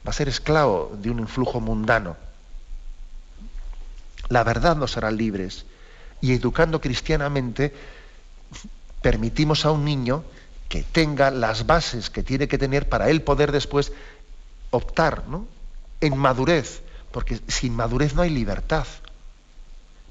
[0.06, 2.16] va a ser esclavo de un influjo mundano.
[4.28, 5.64] La verdad nos hará libres.
[6.20, 7.74] Y educando cristianamente,
[9.02, 10.24] permitimos a un niño
[10.68, 13.92] que tenga las bases que tiene que tener para él poder después
[14.70, 15.46] optar ¿no?
[16.00, 18.86] en madurez, porque sin madurez no hay libertad.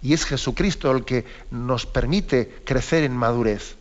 [0.03, 3.77] Y es Jesucristo el que nos permite crecer en madurez.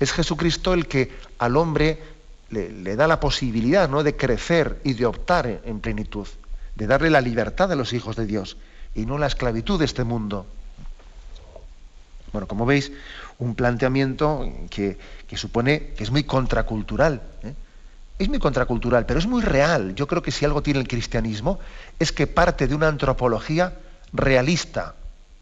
[0.00, 2.02] Es Jesucristo el que al hombre
[2.50, 4.02] le, da la posibilidad ¿no?
[4.02, 6.26] de crecer y de optar en, plenitud,
[6.74, 8.56] de darle la libertad a los hijos de Dios
[8.94, 10.44] y no la esclavitud de este mundo.
[12.32, 12.90] Bueno, como veis,
[13.38, 14.98] un planteamiento que,
[15.36, 17.22] supone que es muy contracultural.
[17.42, 17.54] ¿eh?
[18.18, 19.94] Es muy contracultural, pero es muy real.
[19.94, 21.60] Yo creo que si algo tiene el cristianismo
[21.98, 23.74] es que parte de una antropología
[24.12, 24.94] realista,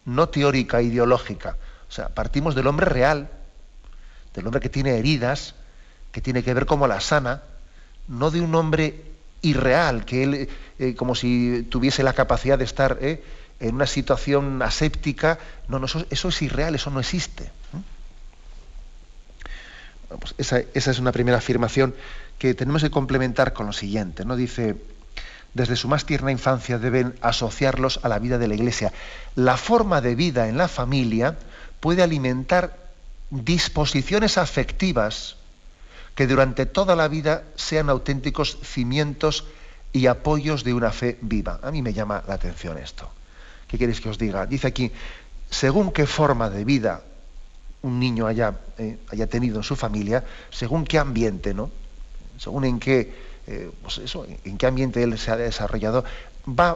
[0.04, 1.56] no teórica, ideológica.
[1.88, 3.30] O sea, partimos del hombre real,
[4.34, 5.54] del hombre que tiene heridas,
[6.12, 7.42] que tiene que ver como la sana,
[8.08, 9.04] no de un hombre
[9.42, 13.22] irreal, que él, eh, como si tuviese la capacidad de estar eh,
[13.60, 15.38] en una situación aséptica.
[15.68, 17.50] No, no eso, es irreal, eso no existe.
[20.08, 21.94] Pues esa, esa, es una primera afirmación
[22.38, 24.24] que tenemos que complementar con lo siguiente.
[24.24, 24.34] ¿no?
[24.34, 24.76] Dice,
[25.54, 28.92] desde su más tierna infancia deben asociarlos a la vida de la iglesia.
[29.34, 31.36] La forma de vida en la familia
[31.80, 32.76] puede alimentar
[33.30, 35.36] disposiciones afectivas
[36.14, 39.44] que durante toda la vida sean auténticos cimientos
[39.92, 41.60] y apoyos de una fe viva.
[41.62, 43.10] A mí me llama la atención esto.
[43.66, 44.46] ¿Qué queréis que os diga?
[44.46, 44.90] Dice aquí,
[45.48, 47.02] según qué forma de vida
[47.82, 51.70] un niño haya, eh, haya tenido en su familia, según qué ambiente, ¿no?
[52.38, 56.04] Según en qué, eh, pues eso, en qué ambiente él se ha desarrollado,
[56.46, 56.70] va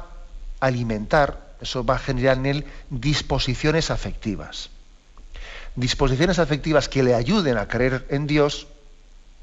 [0.60, 4.70] a alimentar, eso va a generar en él disposiciones afectivas.
[5.76, 8.66] Disposiciones afectivas que le ayuden a creer en Dios,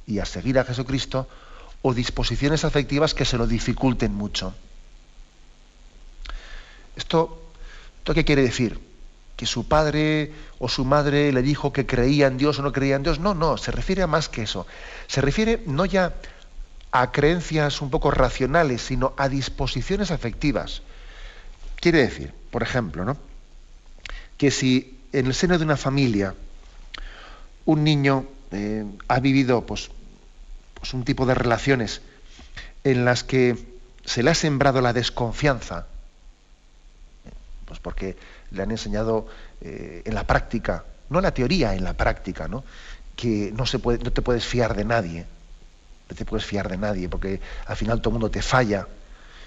[0.07, 1.27] y a seguir a Jesucristo
[1.81, 4.53] o disposiciones afectivas que se lo dificulten mucho.
[6.95, 7.41] ¿Esto,
[7.99, 8.79] ¿Esto qué quiere decir?
[9.35, 12.95] ¿Que su padre o su madre le dijo que creía en Dios o no creía
[12.95, 13.19] en Dios?
[13.19, 14.67] No, no, se refiere a más que eso.
[15.07, 16.13] Se refiere no ya
[16.91, 20.81] a creencias un poco racionales, sino a disposiciones afectivas.
[21.79, 23.17] Quiere decir, por ejemplo, ¿no?
[24.37, 26.35] que si en el seno de una familia
[27.65, 29.91] un niño eh, ha vivido pues,
[30.73, 32.01] pues, un tipo de relaciones
[32.83, 33.55] en las que
[34.03, 35.85] se le ha sembrado la desconfianza,
[37.65, 38.17] pues porque
[38.49, 39.27] le han enseñado
[39.61, 42.63] eh, en la práctica, no en la teoría, en la práctica, ¿no?
[43.15, 45.25] que no, se puede, no te puedes fiar de nadie,
[46.11, 48.85] no te puedes fiar de nadie, porque al final todo el mundo te falla,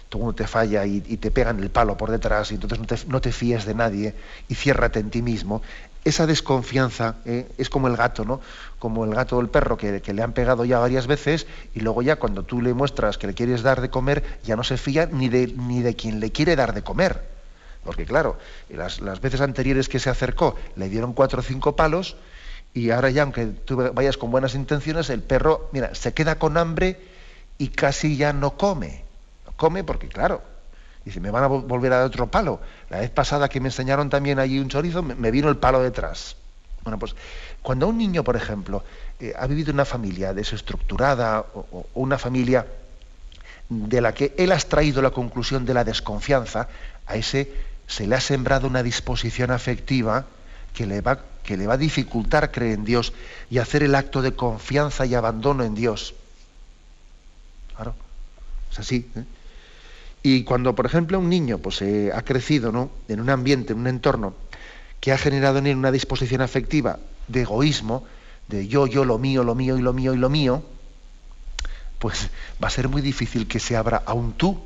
[0.09, 2.87] todo el mundo te falla y, te pegan el palo por detrás, y entonces no
[2.87, 4.14] te, no te fíes de nadie
[4.48, 5.62] y ciérrate en ti mismo
[6.05, 8.40] esa desconfianza eh, es como el gato, ¿no?
[8.79, 12.03] Como el gato o el perro que, le han pegado ya varias veces y luego
[12.03, 15.09] ya cuando tú le muestras que le quieres dar de comer, ya no se fía
[15.11, 17.22] ni de, ni de quien le quiere dar de comer.
[17.85, 22.16] Porque claro, las, las veces anteriores que se acercó le dieron cuatro o cinco palos
[22.74, 26.56] y ahora ya, aunque tú vayas con buenas intenciones, el perro, mira, se queda con
[26.56, 27.00] hambre
[27.56, 29.04] y casi ya no come.
[29.56, 30.42] come porque claro,
[31.04, 32.60] Dice, me van a volver a dar otro palo.
[32.88, 36.37] La vez pasada que me enseñaron también allí un chorizo, me vino el palo detrás.
[36.82, 37.14] Bueno, pues
[37.62, 38.84] cuando un niño, por ejemplo,
[39.18, 42.66] eh, ha vivido una familia desestructurada o, una familia
[43.68, 46.68] de la que él ha extraído la conclusión de la desconfianza,
[47.06, 47.52] a ese
[47.87, 50.26] se le ha sembrado una disposición afectiva
[50.74, 53.12] que le va, que le va a dificultar creer en Dios
[53.50, 56.14] y hacer el acto de confianza y abandono en Dios.
[57.76, 57.94] Claro,
[58.72, 59.09] es así.
[59.14, 59.24] ¿eh?
[60.22, 62.90] Y cuando, por ejemplo, un niño pues, eh, ha crecido ¿no?
[63.09, 64.35] en un ambiente, en un entorno
[65.00, 68.07] que ha generado en él una disposición afectiva de egoísmo,
[68.48, 70.62] de yo, yo, lo mío, lo mío y lo mío y lo mío,
[71.98, 72.30] pues
[72.62, 74.59] va a ser muy difícil que se abra a un tú,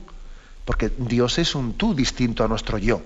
[0.64, 3.02] porque Dios es un tú distinto a nuestro yo.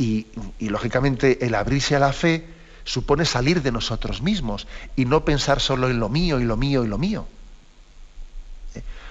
[0.00, 0.26] Y,
[0.60, 2.46] lógicamente el abrirse a la fe
[2.84, 6.84] supone salir de nosotros mismos y no pensar solo en lo mío y lo mío
[6.84, 7.26] y lo mío.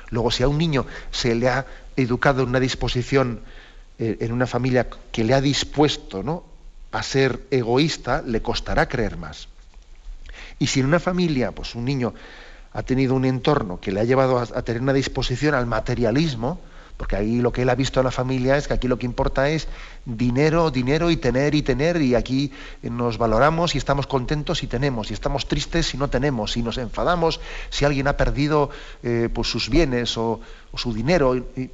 [0.10, 3.42] Luego, si a un niño se le ha educado en una disposición,
[4.00, 6.44] eh, en una familia que le ha dispuesto ¿no?
[6.92, 9.48] a ser egoísta, le costará creer más.
[10.58, 12.16] Y si en una familia, pues un niño
[12.74, 16.60] ha tenido un entorno que le ha llevado a tener una disposición al materialismo,
[17.00, 19.06] porque ahí lo que él ha visto en la familia es que aquí lo que
[19.06, 19.70] importa es
[20.04, 22.52] dinero, dinero y tener y tener, y aquí
[22.84, 26.78] nos valoramos y estamos contentos si tenemos, y estamos tristes si no tenemos, y nos
[26.78, 28.70] enfadamos si alguien ha perdido
[29.02, 30.42] eh, pues sus bienes o,
[30.76, 31.38] su dinero.
[31.38, 31.72] Y,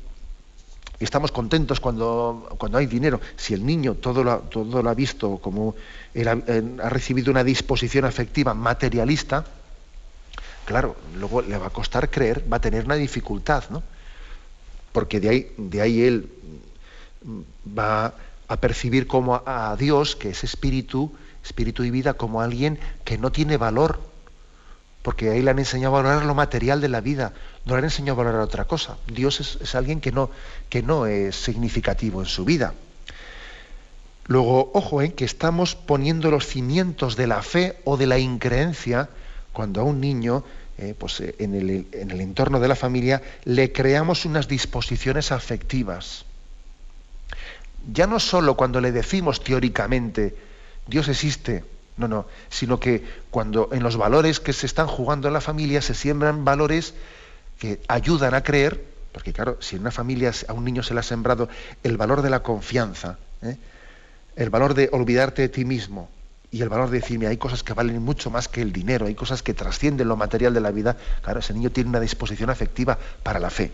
[0.99, 3.19] estamos contentos cuando, cuando hay dinero.
[3.35, 5.73] Si el niño todo lo, todo lo ha visto como
[6.23, 9.43] ha, ha recibido una disposición afectiva materialista,
[10.65, 13.94] claro, luego le va a costar creer, va a tener una dificultad, ¿no?
[14.95, 16.29] Porque de ahí, de ahí él
[17.77, 18.13] va
[18.47, 21.11] a percibir como a Dios, que es espíritu,
[21.43, 23.99] espíritu y vida, como alguien que no tiene valor,
[25.01, 27.33] porque ahí le han enseñado a valorar lo material de la vida,
[27.65, 28.95] no le han enseñado a valorar otra cosa.
[29.05, 30.29] Dios es, alguien que no,
[30.69, 32.73] que no es significativo en su vida.
[34.27, 39.09] Luego, ojo, en que estamos poniendo los cimientos de la fe o de la increencia
[39.51, 40.45] cuando a un niño
[40.77, 45.31] eh, pues, eh, en, el, en el entorno de la familia, le creamos unas disposiciones
[45.31, 46.25] afectivas.
[47.91, 50.35] Ya no solo cuando le decimos teóricamente,
[50.87, 51.63] Dios existe,
[51.97, 55.81] no, no, sino que cuando en los valores que se están jugando en la familia
[55.81, 56.93] se siembran valores
[57.59, 58.83] que ayudan a creer,
[59.13, 61.47] porque claro, si en una familia a un niño se le ha sembrado
[61.83, 63.57] el valor de la confianza, ¿eh?
[64.35, 66.09] el valor de olvidarte de ti mismo,
[66.55, 69.13] y el valor de decirme, hay cosas que valen mucho más que el dinero, hay
[69.13, 72.97] cosas que trascienden lo material de la vida, claro, ese niño tiene una disposición afectiva
[73.23, 73.73] para la fe.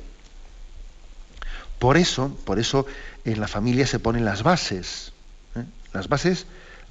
[1.78, 2.88] Por eso, por eso
[3.24, 5.14] en la familia se ponen las bases,
[5.56, 5.64] ¿eh?
[5.94, 6.48] las bases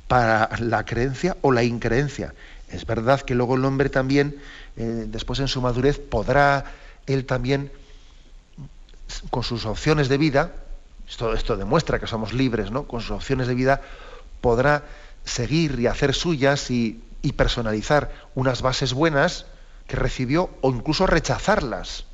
[0.07, 2.35] para la creencia o la increencia.
[2.69, 4.37] Es verdad que luego el hombre también,
[4.77, 6.67] eh, después en su madurez, podrá
[7.09, 7.73] él también,
[9.31, 10.53] con sus opciones de vida,
[11.09, 12.85] esto, esto demuestra que somos libres, ¿no?
[12.85, 13.81] Con sus opciones de vida,
[14.41, 14.85] podrá
[15.25, 17.03] seguir y hacer suyas y,
[17.37, 19.47] personalizar unas bases buenas
[19.87, 22.07] que recibió o incluso rechazarlas.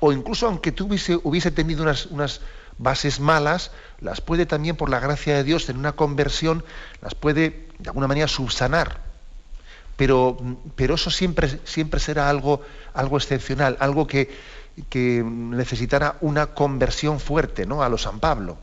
[0.00, 2.40] O incluso aunque tú hubiese, tenido unas, unas,
[2.78, 6.64] bases malas, las puede también por la gracia de Dios en una conversión,
[7.00, 9.00] las puede de alguna manera subsanar.
[9.96, 10.36] Pero,
[10.74, 12.60] pero eso siempre, siempre será algo,
[12.92, 14.30] algo excepcional, algo que,
[14.90, 17.82] que necesitará una conversión fuerte ¿no?
[17.82, 18.58] a lo San Pablo.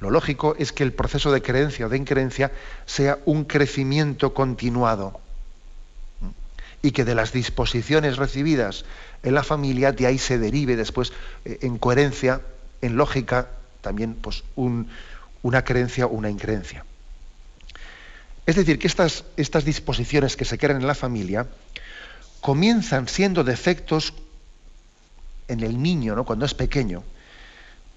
[0.00, 2.50] Lo lógico es que el proceso de creencia o de increencia
[2.86, 5.20] sea un crecimiento continuado
[6.82, 8.86] y que de las disposiciones recibidas
[9.22, 11.12] en la familia de ahí se derive después
[11.44, 12.40] eh, en coherencia,
[12.80, 13.48] en lógica,
[13.82, 16.86] también pues, una creencia o una increencia.
[18.46, 21.46] Es decir, que estas, estas disposiciones que se crean en la familia
[22.40, 24.14] comienzan siendo defectos
[25.48, 26.24] en el niño, ¿no?
[26.24, 27.04] cuando es pequeño,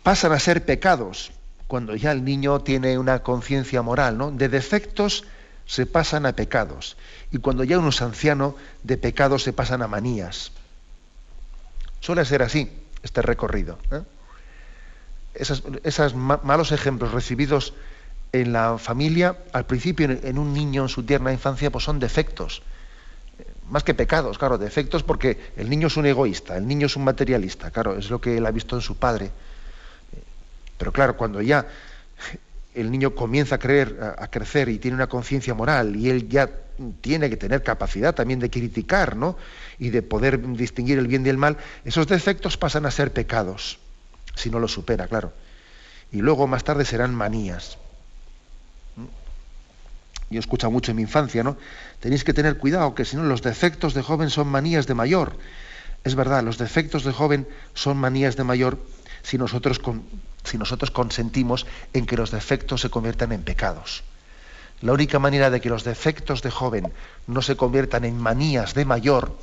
[0.03, 1.31] pasan a ser pecados
[1.73, 4.29] cuando ya el niño tiene una conciencia moral, ¿no?
[4.29, 5.23] De defectos
[5.65, 6.97] se pasan a pecados.
[7.31, 10.51] Y cuando ya uno es anciano, de pecados se pasan a manías.
[11.99, 13.79] Suele ser así este recorrido.
[13.91, 14.03] ¿eh?
[15.33, 17.73] Esos, malos ejemplos recibidos
[18.33, 22.61] en la familia, al principio en un niño en su tierna infancia, pues son defectos.
[23.71, 27.03] Más que pecados, claro, defectos porque el niño es un egoísta, el niño es un
[27.03, 29.31] materialista, claro, es lo que él ha visto en su padre.
[30.83, 31.65] Pero claro, cuando ya
[32.75, 36.49] el niño comienza a creer, a, crecer y tiene una conciencia moral y él ya
[36.99, 39.37] tiene que tener capacidad también de criticar, ¿no?
[39.79, 43.79] Y de poder distinguir el bien y el mal, esos defectos pasan a ser pecados,
[44.35, 45.31] si no lo supera, claro.
[46.11, 47.77] Y luego más tarde serán manías.
[50.29, 51.55] Yo he mucho en mi infancia, ¿no?
[52.01, 55.37] Tenéis que tener cuidado, que si no los defectos de joven son manías de mayor.
[56.03, 58.79] Es verdad, los defectos de joven son manías de mayor
[59.23, 59.79] si nosotros,
[60.43, 64.03] si nosotros consentimos en que los defectos se conviertan en pecados.
[64.81, 66.91] La única manera de que los defectos de joven
[67.27, 69.37] no se conviertan en manías de mayor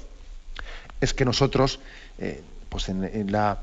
[1.01, 1.81] es que nosotros,
[2.19, 3.61] eh, pues en, la,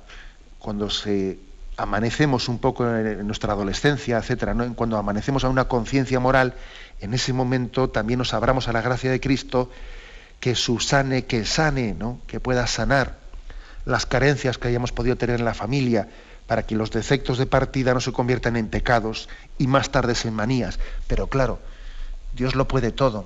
[0.58, 1.38] cuando se
[1.78, 4.74] amanecemos un poco en, nuestra adolescencia, etcétera, ¿no?
[4.74, 6.56] cuando amanecemos a una conciencia moral,
[7.00, 9.70] en ese momento también nos abramos a la gracia de Cristo
[10.40, 12.20] que subsane, que sane, ¿no?
[12.26, 13.18] que pueda sanar
[13.86, 16.10] las carencias que hayamos podido tener en la familia,
[16.48, 20.34] para que los defectos de partida no se conviertan en pecados y más tarde en
[20.34, 20.80] manías.
[21.08, 21.60] Pero claro,
[22.34, 23.26] Dios lo puede todo,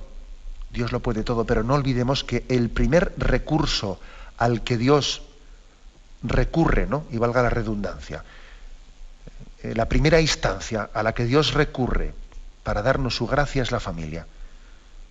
[0.71, 3.99] Dios lo puede todo, pero no olvidemos que el primer recurso
[4.37, 5.21] al que Dios
[6.23, 7.05] recurre, ¿no?
[7.11, 8.23] y valga la redundancia,
[9.63, 12.13] eh, la primera instancia a la que Dios recurre
[12.63, 14.25] para darnos su gracia es la familia.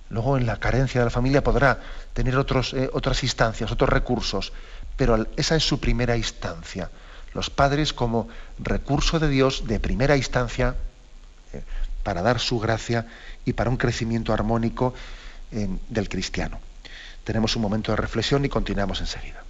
[0.09, 1.79] Luego en la carencia de la familia podrá
[2.13, 4.53] tener otros, eh, otras instancias, otros recursos,
[4.97, 6.91] pero esa es su primera instancia
[7.35, 10.77] los padres como recurso de Dios de primera instancia
[11.53, 11.63] eh,
[12.03, 13.07] para dar su gracia
[13.45, 14.95] y para un crecimiento armónico
[15.51, 16.61] del cristiano.
[17.25, 19.43] Tenemos un momento de reflexión y continuamos enseguida.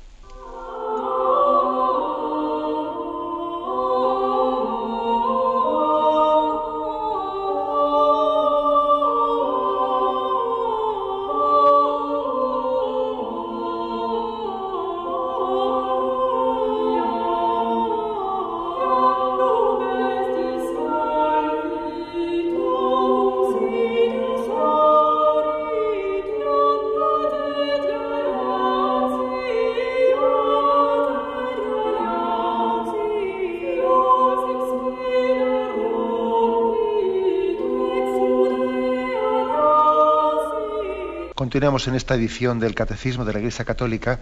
[41.61, 44.18] Continuamos en esta edición del Catecismo de la Iglesia Católica,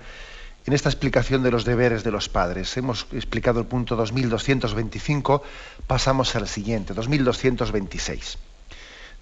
[0.66, 2.76] en esta explicación de los deberes de los padres.
[2.76, 5.44] Hemos explicado el punto 2225,
[5.86, 8.38] pasamos al siguiente, 2226.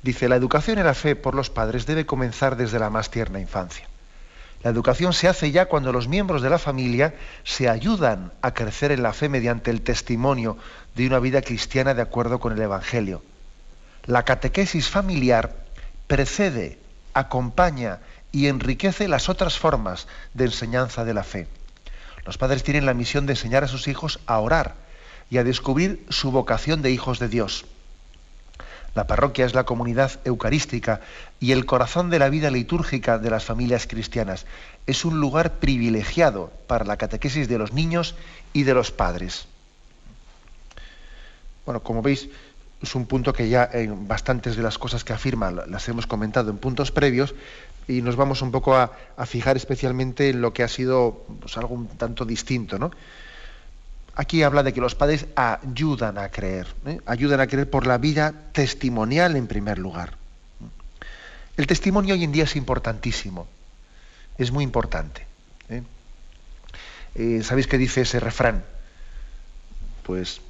[0.03, 3.39] Dice, la educación en la fe por los padres debe comenzar desde la más tierna
[3.39, 3.87] infancia.
[4.63, 8.93] La educación se hace ya cuando los miembros de la familia se ayudan a crecer
[8.93, 10.57] en la fe mediante el testimonio
[10.95, 13.23] de una vida cristiana de acuerdo con el Evangelio.
[14.07, 15.55] La catequesis familiar
[16.07, 16.86] precede
[17.17, 18.01] acompaña
[18.31, 21.49] y enriquece las otras formas de enseñanza de la fe.
[22.27, 24.75] Los padres tienen la misión de enseñar a sus hijos a orar
[25.31, 27.65] y a descubrir su vocación de hijos de Dios.
[28.95, 31.01] La parroquia es la comunidad eucarística
[31.41, 34.45] y el corazón de la vida litúrgica de las familias cristianas.
[34.87, 38.15] Es un lugar privilegiado para la catequesis de los niños
[38.53, 39.47] y de los padres.
[41.65, 42.29] Bueno, como veis,
[42.83, 46.51] es un punto que ya en bastantes de las cosas que afirma las hemos comentado
[46.51, 47.35] en puntos previos
[47.89, 48.91] y nos vamos un poco a,
[49.27, 52.79] fijar especialmente en lo que ha sido pues, algo un tanto distinto.
[52.79, 52.91] ¿no?
[54.15, 57.01] Aquí habla de que los padres ayudan a creer, ¿eh?
[57.07, 60.15] ayudan a creer por la vida testimonial en primer lugar.
[61.57, 63.47] El testimonio hoy en día es importantísimo,
[64.37, 65.27] es muy importante.
[65.71, 65.83] ¿eh?
[67.15, 68.65] Eh, ¿Sabéis qué dice ese refrán?
[70.03, 70.41] Pues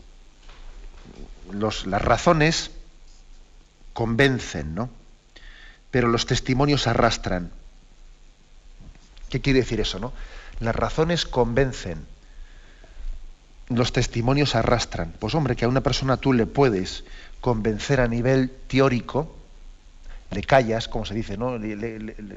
[1.53, 2.71] las razones
[3.93, 4.91] convencen, ¿no?
[5.91, 7.51] Pero los testimonios arrastran.
[9.31, 10.13] ¿Qué quiere decir eso, no?
[10.61, 12.07] Las razones convencen,
[13.69, 15.13] los testimonios arrastran.
[15.19, 17.05] Pues hombre, que a una persona tú le puedes
[17.41, 19.37] convencer a nivel teórico,
[20.31, 21.59] le callas, como se dice, ¿no?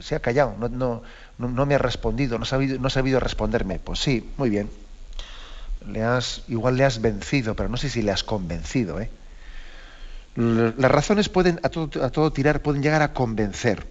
[0.02, 1.02] se ha callado, no,
[1.38, 3.80] no, me ha respondido, no ha, sabido, no ha sabido responderme.
[3.80, 4.70] Pues sí, muy bien,
[5.88, 9.00] le has, igual le has vencido, pero no sé si le has convencido.
[9.00, 9.10] ¿eh?
[10.36, 13.86] Las razones pueden, a todo, tirar, pueden llegar a convencer.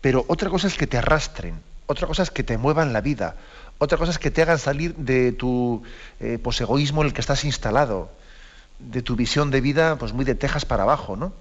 [0.00, 3.36] Pero otra cosa es que te arrastren, otra cosa es que te muevan la vida,
[3.78, 5.82] otra cosa es que te hagan salir de tu
[6.20, 8.10] eh, posegoísmo en el que estás instalado,
[8.78, 11.32] de tu visión de vida, pues muy de tejas para abajo, ¿no?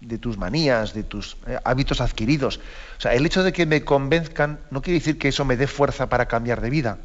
[0.00, 2.60] de tus manías, de tus eh, hábitos adquiridos.
[2.98, 5.66] O sea, el hecho de que me convenzcan no quiere decir que eso me dé
[5.66, 6.98] fuerza para cambiar de vida.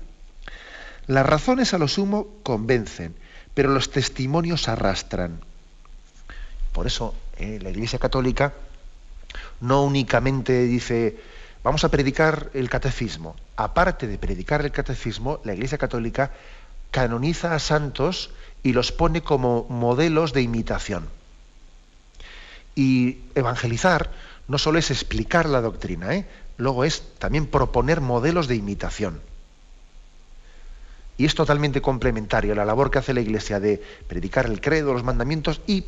[1.07, 3.15] Las razones a lo sumo convencen,
[3.53, 5.41] pero los testimonios arrastran.
[6.71, 8.53] Por eso eh, la Iglesia Católica
[9.59, 11.17] no únicamente dice,
[11.63, 13.35] vamos a predicar el catecismo.
[13.55, 16.31] Aparte de predicar el catecismo, la Iglesia Católica
[16.91, 18.31] canoniza a santos
[18.63, 21.09] y los pone como modelos de imitación.
[22.75, 24.11] Y evangelizar
[24.47, 26.27] no solo es explicar la doctrina, ¿eh?
[26.57, 29.21] luego es también proponer modelos de imitación.
[31.17, 35.03] Y es totalmente complementario la labor que hace la Iglesia de predicar el credo, los
[35.03, 35.85] mandamientos y,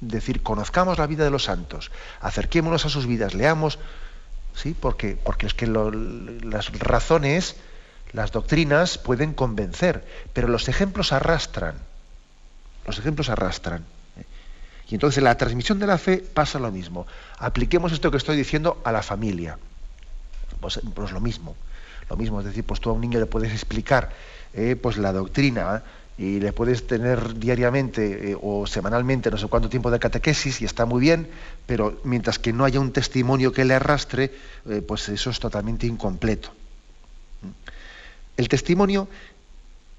[0.00, 1.90] decir, conozcamos la vida de los santos,
[2.20, 3.78] acerquémonos a sus vidas, leamos,
[4.54, 4.74] ¿sí?
[4.78, 7.56] Porque, porque es que las razones,
[8.12, 11.76] Las doctrinas pueden convencer, pero los ejemplos arrastran.
[12.86, 13.84] Los ejemplos arrastran.
[14.88, 17.06] Y entonces en la transmisión de la fe pasa lo mismo.
[17.38, 19.58] Apliquemos esto que estoy diciendo a la familia.
[20.60, 21.54] Pues, pues lo mismo.
[22.10, 24.10] Lo mismo, es decir, pues tú a un niño le puedes explicar
[24.52, 25.84] eh, pues la doctrina
[26.18, 30.64] y le puedes tener diariamente eh, o semanalmente no sé cuánto tiempo de catequesis y
[30.64, 31.28] está muy bien,
[31.66, 34.32] pero mientras que no haya un testimonio que le arrastre,
[34.68, 36.50] eh, pues eso es totalmente incompleto.
[38.36, 39.08] El testimonio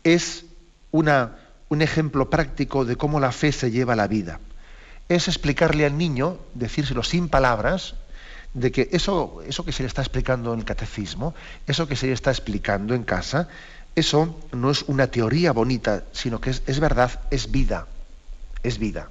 [0.03, 0.45] es
[0.91, 1.37] una,
[1.69, 4.39] un ejemplo práctico de cómo la fe se lleva a la vida.
[5.07, 7.95] Es explicarle al niño, decírselo sin palabras,
[8.53, 11.33] de que eso, eso que se le está explicando en el catecismo,
[11.67, 13.47] eso que se le está explicando en casa,
[13.95, 17.87] eso no es una teoría bonita, sino que es, verdad, es vida,
[18.63, 19.09] es vida.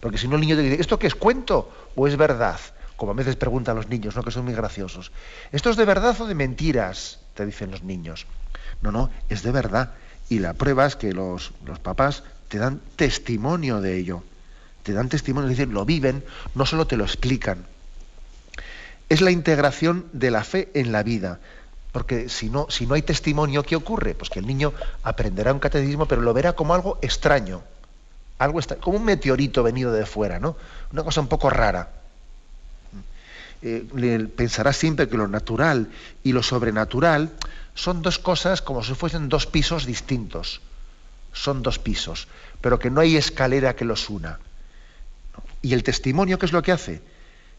[0.00, 2.60] Porque si no el niño te dice, ¿esto qué es cuento o es verdad?
[2.96, 4.22] Como a veces preguntan los niños, ¿no?
[4.22, 5.10] que son muy graciosos.
[5.50, 7.20] ¿Esto es de verdad o de mentiras?
[7.34, 8.26] Te dicen los niños.
[8.82, 9.94] No, no, es de verdad.
[10.28, 14.22] Y la prueba es que los, los papás te dan testimonio de ello.
[14.84, 16.22] Te dan testimonio, es decir, lo viven,
[16.54, 17.66] no solo te lo explican.
[19.14, 21.38] Es la integración de la fe en la vida.
[21.92, 24.16] Porque si no, si no hay testimonio, ¿qué ocurre?
[24.16, 24.72] Pues que el niño
[25.04, 27.62] aprenderá un catecismo, pero lo verá como algo extraño,
[28.40, 30.56] algo como un meteorito venido de fuera, ¿no?
[30.90, 31.92] Una cosa un poco rara.
[33.62, 33.86] Eh,
[34.34, 35.92] pensará siempre que lo natural
[36.24, 37.30] y lo sobrenatural
[37.76, 40.60] son dos cosas como si fuesen dos pisos distintos.
[41.32, 42.26] Son dos pisos,
[42.60, 44.40] pero que no hay escalera que los una.
[45.62, 47.13] Y el testimonio, ¿qué es lo que hace?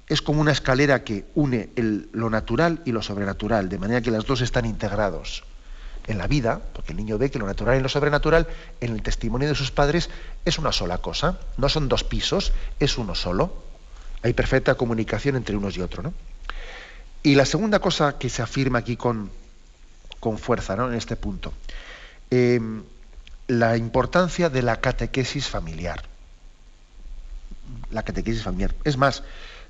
[0.07, 1.69] Es como una escalera que une
[2.13, 5.43] lo natural y lo sobrenatural, de manera que las dos están integrados
[6.07, 8.47] en la vida, porque el niño ve que lo natural y lo sobrenatural
[8.81, 10.09] en el testimonio de sus padres
[10.45, 13.63] es una sola cosa, no son dos pisos, es uno solo.
[14.21, 16.13] Hay perfecta comunicación entre unos y otros.
[17.23, 19.31] Y la segunda cosa que se afirma aquí con,
[20.19, 20.87] con fuerza ¿no?
[20.87, 21.53] en este punto,
[22.29, 22.59] eh,
[23.47, 26.03] la importancia de la catequesis familiar.
[27.89, 28.75] La catequesis familiar.
[28.83, 29.23] Es más,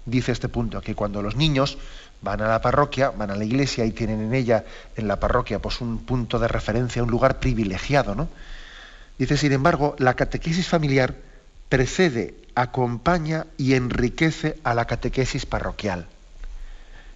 [0.05, 1.77] dice este punto, que cuando los niños
[2.21, 5.59] van a la parroquia, van a la iglesia y tienen en ella, en la parroquia,
[5.59, 8.29] pues un punto de referencia, un lugar privilegiado, ¿no?
[9.17, 11.15] Dice, sin embargo, la catequesis familiar
[11.69, 16.07] precede, acompaña y enriquece a la catequesis parroquial.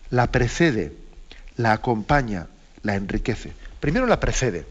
[0.10, 0.94] La precede,
[1.58, 2.48] la acompaña,
[2.84, 3.54] la enriquece.
[3.80, 4.66] Primero la precede.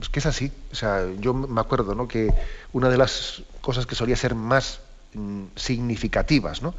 [0.00, 0.52] Es que es así.
[0.72, 2.06] O sea, yo me acuerdo ¿no?
[2.06, 2.32] que
[2.72, 4.80] una de las cosas que solía ser más
[5.56, 6.74] significativas, ¿no?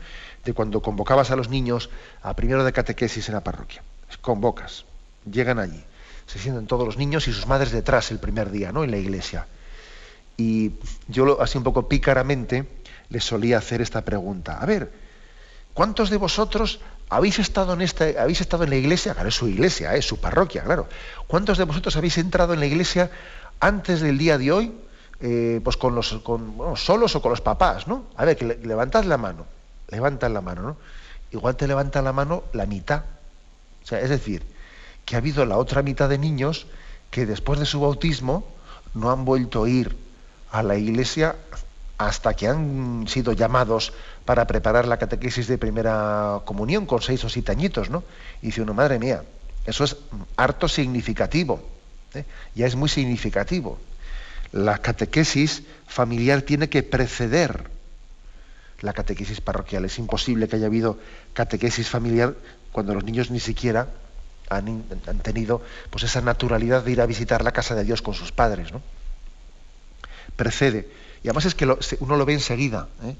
[0.46, 1.90] De cuando convocabas a los niños
[2.22, 3.84] a primero de catequesis en la parroquia.
[4.22, 4.86] Convocas,
[5.30, 5.84] llegan allí,
[6.26, 8.84] se sienten todos los niños y sus madres detrás el primer día, ¿no?
[8.84, 9.48] En la iglesia.
[10.38, 10.74] Y
[11.08, 12.68] yo así un poco pícaramente
[13.10, 14.60] les solía hacer esta pregunta.
[14.60, 14.92] A ver,
[15.74, 16.80] ¿cuántos de vosotros
[17.10, 19.14] habéis estado en esta, habéis estado en la iglesia?
[19.14, 20.88] Claro, es su iglesia, es su parroquia, claro.
[21.28, 23.10] ¿Cuántos de vosotros habéis entrado en la iglesia
[23.60, 24.74] antes del día de hoy
[25.20, 28.06] eh, pues con los con, solos o con los papás, ¿no?
[28.16, 29.46] A ver, que levantad la mano,
[29.90, 30.78] levantad la mano, ¿no?
[31.32, 33.04] Igual te levanta la mano la mitad.
[33.84, 34.44] O sea, es decir,
[35.06, 36.68] que ha habido la otra mitad de niños
[37.10, 38.46] que después de su bautismo
[38.94, 39.98] no han vuelto a ir
[40.52, 41.36] a la iglesia
[41.98, 43.94] hasta que han sido llamados
[44.24, 48.04] para preparar la catequesis de primera comunión con seis o siete añitos, ¿no?
[48.44, 49.24] Y dice uno, madre mía,
[49.66, 49.98] eso es
[50.36, 51.60] harto significativo,
[52.14, 52.24] ¿eh?
[52.54, 53.80] ya es muy significativo
[54.52, 57.70] la catequesis familiar tiene que preceder
[58.82, 59.86] la catequesis parroquial.
[59.86, 60.98] Es imposible que haya habido
[61.34, 62.36] catequesis familiar
[62.72, 63.88] cuando los niños ni siquiera
[64.50, 64.84] han,
[65.24, 68.72] tenido pues, esa naturalidad de ir a visitar la casa de Dios con sus padres.
[68.72, 68.82] ¿no?
[70.36, 70.90] Precede.
[71.24, 71.66] Y además es que
[72.00, 72.88] uno lo ve enseguida.
[73.04, 73.16] ¿eh?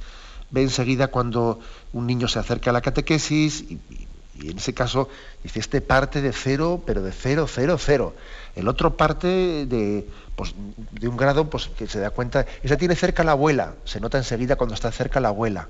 [0.50, 1.60] Ve enseguida cuando
[1.92, 4.07] un niño se acerca a la catequesis y, y
[4.44, 5.10] en ese caso
[5.44, 8.14] dice, este parte de cero, pero de cero, cero, cero.
[8.56, 9.28] El otro parte
[9.66, 10.54] de, pues,
[10.92, 14.18] de un grado pues, que se da cuenta, esa tiene cerca la abuela, se nota
[14.18, 15.68] enseguida cuando está cerca la abuela.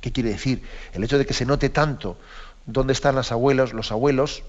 [0.00, 0.62] ¿Qué quiere decir?
[0.92, 2.16] El hecho de que se note tanto
[2.66, 4.42] dónde están las abuelos, los abuelos,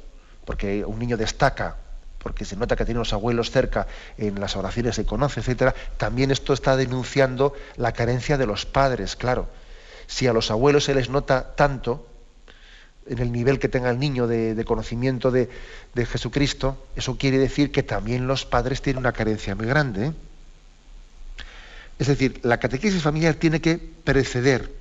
[0.45, 1.77] porque un niño destaca,
[2.19, 3.87] porque se nota que tiene los abuelos cerca,
[4.17, 9.15] en las oraciones se conoce, etcétera, también esto está denunciando la carencia de los padres,
[9.15, 9.47] claro.
[10.07, 12.07] Si a los abuelos se les nota tanto,
[13.09, 15.49] en el nivel que tenga el niño de, conocimiento de,
[15.95, 20.07] Jesucristo, eso quiere decir que también los padres tienen una carencia muy grande.
[20.07, 20.13] ¿eh?
[21.99, 24.71] Es decir, la catequesis familiar tiene que preceder,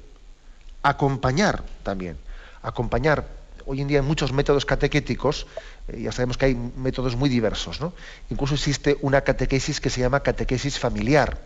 [0.83, 2.17] acompañar también,
[2.63, 3.27] acompañar.
[3.65, 5.47] Hoy en día hay muchos métodos catequéticos,
[5.89, 7.93] eh, ya sabemos que hay métodos muy diversos, ¿no?
[8.31, 11.39] Incluso existe una catequesis que se llama catequesis familiar.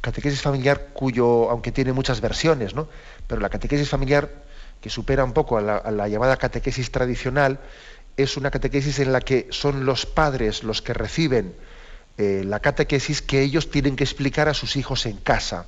[0.00, 2.88] Catequesis familiar cuyo, aunque tiene muchas versiones, ¿no?
[3.26, 4.30] Pero la catequesis familiar
[4.80, 5.60] que supera un poco a
[5.90, 7.60] la, llamada catequesis tradicional,
[8.16, 11.54] es una catequesis en la que son los padres los que reciben
[12.16, 15.66] eh, la catequesis que ellos tienen que explicar a sus hijos en casa.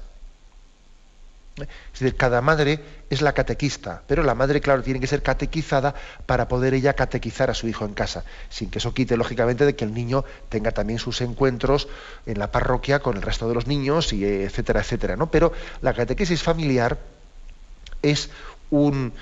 [1.57, 2.81] Es decir, cada madre
[3.11, 5.95] es la catequista, pero la madre, claro, tiene que ser catequizada
[6.27, 9.75] para poder ella catequizar a su hijo en casa, sin que eso quite, lógicamente, de
[9.75, 11.89] que el niño tenga también sus encuentros
[12.27, 15.17] en la parroquia con el resto de los niños, y etcétera, etcétera.
[15.17, 15.31] ¿no?
[15.31, 15.53] Pero
[15.83, 16.99] la catequesis familiar
[18.03, 18.31] es
[18.71, 19.13] un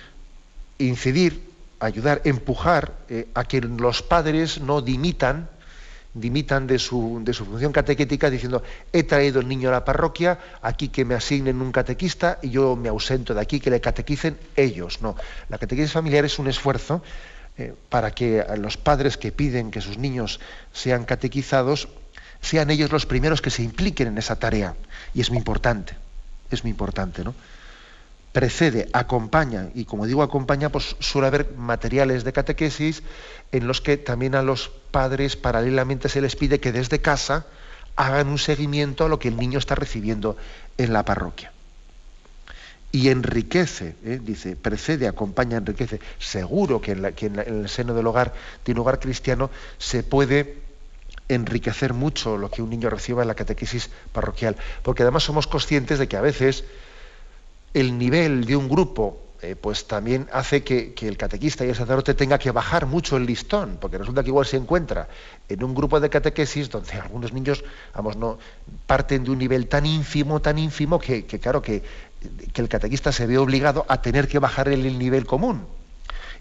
[0.79, 1.43] incidir,
[1.81, 5.49] ayudar, empujar eh, a que los padres no dimitan
[6.15, 10.39] dimitan de su, de su función catequética diciendo, he traído el niño a la parroquia,
[10.63, 14.39] aquí que me asignen un catequista y yo me ausento de aquí, que le catequicen
[14.57, 15.01] ellos.
[15.03, 15.17] No,
[15.49, 17.03] la catequesis familiar es un esfuerzo
[17.57, 20.41] eh, para que los padres que piden que sus niños
[20.73, 21.89] sean catequizados,
[22.41, 24.75] sean ellos los primeros que se impliquen en esa tarea.
[25.15, 25.95] Y es muy importante,
[26.51, 27.35] es muy importante, ¿no?
[28.33, 33.03] Precede, acompaña, y como digo acompaña, pues suele haber materiales de catequesis
[33.53, 37.47] en los que también a los padres paralelamente se les pide que desde casa
[37.97, 40.37] hagan un seguimiento a lo que el niño está recibiendo
[40.77, 41.53] en la parroquia.
[42.91, 44.21] Y enriquece, ¿eh?
[44.23, 46.01] dice, precede, acompaña, enriquece.
[46.19, 48.33] Seguro que, en, que en, el seno del hogar,
[48.65, 50.63] de un hogar cristiano, se puede
[51.29, 54.57] enriquecer mucho lo que un niño reciba en la catequesis parroquial.
[54.83, 56.65] Porque además somos conscientes de que a veces
[57.75, 62.15] el nivel de un grupo eh, pues también hace que, el catequista y el sacerdote
[62.15, 65.07] tenga que bajar mucho el listón, porque resulta que igual se encuentra
[65.49, 67.63] en un grupo de catequesis donde algunos niños,
[67.95, 68.39] vamos, no,
[68.89, 71.85] parten de un nivel tan ínfimo, tan ínfimo, que, claro, que,
[72.57, 75.67] el catequista se ve obligado a tener que bajar el, nivel común.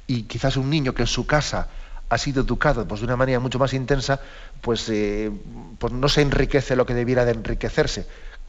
[0.07, 1.69] Y quizás un niño que en su casa
[2.09, 4.19] ha sido educado pues, de una manera mucho más intensa,
[4.61, 5.29] pues, eh,
[5.77, 8.07] pues no se enriquece lo que debiera de enriquecerse.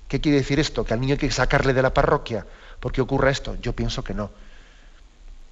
[0.08, 0.84] ¿Qué quiere decir esto?
[0.84, 2.46] ¿Que al niño hay que sacarle de la parroquia?
[2.80, 3.56] ¿Por qué ocurre esto?
[3.60, 4.30] Yo pienso que no.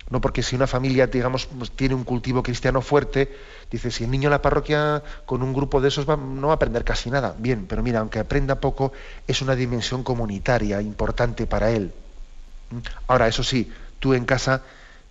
[0.09, 3.37] No porque si una familia, digamos, pues, tiene un cultivo cristiano fuerte,
[3.71, 6.57] dice, si el niño en la parroquia con un grupo de esos no va a
[6.57, 7.35] aprender casi nada.
[7.39, 8.93] Bien, pero mira, aunque aprenda poco,
[9.27, 11.93] es una dimensión comunitaria importante para él.
[12.71, 12.79] ¿Mm?
[13.09, 14.63] Ahora, eso sí, tú en casa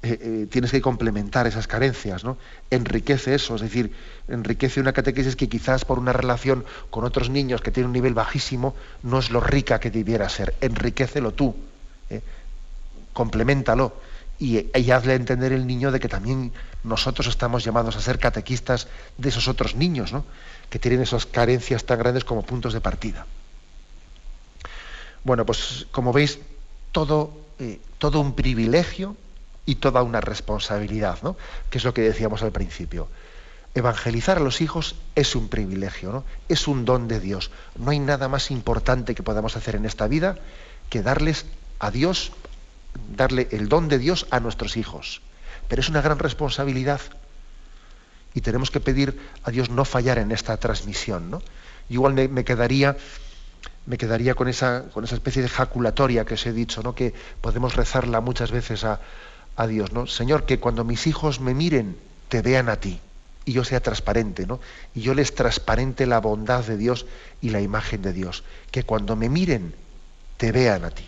[0.01, 2.37] eh, eh, tienes que complementar esas carencias, ¿no?
[2.69, 3.91] Enriquece eso, es decir,
[4.29, 8.13] enriquece una catequesis que quizás por una relación con otros niños que tienen un nivel
[8.13, 10.55] bajísimo no es lo rica que debiera ser.
[10.61, 11.55] Enriquecelo tú.
[12.09, 12.21] ¿Eh?
[13.13, 13.93] complementalo
[14.37, 16.51] y, hazle entender el niño de que también
[16.83, 18.87] nosotros estamos llamados a ser catequistas
[19.17, 20.13] de esos otros niños,
[20.69, 23.25] que tienen esas carencias tan grandes como puntos de partida.
[25.23, 26.39] Bueno, pues como veis,
[26.91, 29.15] todo, eh, todo un privilegio
[29.65, 31.37] y toda una responsabilidad, ¿no?
[31.69, 33.07] que es lo que decíamos al principio.
[33.73, 36.23] Evangelizar a los hijos es un privilegio, ¿no?
[36.47, 37.51] es un don de Dios.
[37.75, 40.37] No hay nada más importante que podamos hacer en esta vida
[40.89, 41.45] que darles
[41.79, 42.31] a Dios,
[43.15, 45.21] darle el don de Dios a nuestros hijos.
[45.67, 47.01] Pero es una gran responsabilidad
[48.33, 51.31] y tenemos que pedir a Dios no fallar en esta transmisión.
[51.31, 51.41] ¿no?
[51.89, 52.97] Igual me, quedaría,
[53.85, 56.95] me quedaría con, esa, con esa especie de jaculatoria que os he dicho, ¿no?
[56.95, 58.99] que podemos rezarla muchas veces a,
[59.55, 59.93] a Dios.
[59.93, 60.05] ¿no?
[60.05, 61.97] Señor, que cuando mis hijos me miren,
[62.29, 62.99] te vean a ti
[63.45, 64.59] y yo sea transparente, ¿no?
[64.95, 67.05] Y yo les transparente la bondad de Dios
[67.41, 68.43] y la imagen de Dios.
[68.71, 69.75] Que cuando me miren,
[70.37, 71.07] te vean a ti.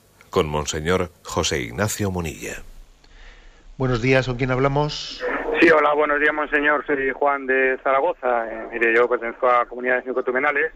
[0.31, 2.63] con Monseñor José Ignacio Munilla.
[3.77, 5.23] Buenos días, ¿con quién hablamos?
[5.59, 6.85] Sí, hola, buenos días, monseñor.
[6.87, 8.47] Soy Juan de Zaragoza.
[8.49, 10.71] Eh, mire, yo pertenezco a comunidades nicotumenales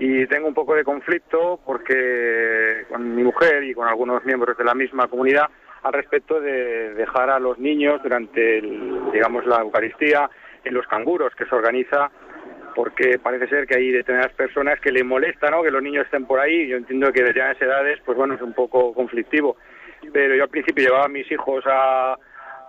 [0.00, 4.64] y tengo un poco de conflicto porque con mi mujer y con algunos miembros de
[4.64, 5.46] la misma comunidad
[5.82, 8.60] al respecto de dejar a los niños durante,
[9.12, 10.28] digamos, la Eucaristía
[10.64, 12.10] en los canguros que se organiza
[12.76, 15.62] porque parece ser que hay determinadas personas que le molesta ¿no?
[15.62, 16.68] que los niños estén por ahí.
[16.68, 19.56] Yo entiendo que desde esas edades, pues bueno, es un poco conflictivo.
[20.12, 22.18] Pero yo al principio llevaba a mis hijos a,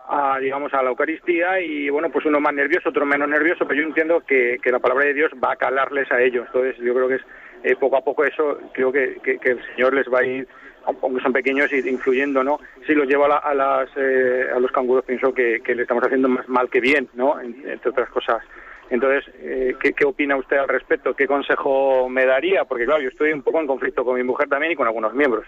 [0.07, 3.81] a, digamos, a la Eucaristía y, bueno, pues uno más nervioso, otro menos nervioso, pero
[3.81, 6.45] yo entiendo que, que la palabra de Dios va a calarles a ellos.
[6.47, 7.21] Entonces, yo creo que es
[7.63, 10.47] eh, poco a poco eso, creo que, que, el Señor les va a ir,
[10.85, 12.61] aunque son pequeños, influyendo, ¿no?
[12.85, 16.29] Si los lleva a, las, eh, a los canguros, pienso que, que, le estamos haciendo
[16.29, 17.37] más mal que bien, ¿no?
[17.41, 18.41] entre otras cosas.
[18.89, 21.13] Entonces, eh, ¿qué, ¿qué, opina usted al respecto?
[21.13, 22.65] ¿Qué consejo me daría?
[22.65, 25.13] Porque, claro, yo estoy un poco en conflicto con mi mujer también y con algunos
[25.13, 25.45] miembros.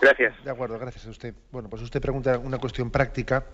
[0.00, 0.44] Gracias.
[0.44, 1.34] De acuerdo, gracias a usted.
[1.50, 3.44] Bueno, pues usted pregunta una cuestión práctica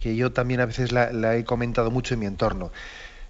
[0.00, 2.72] que yo también a veces la, he comentado mucho en mi entorno.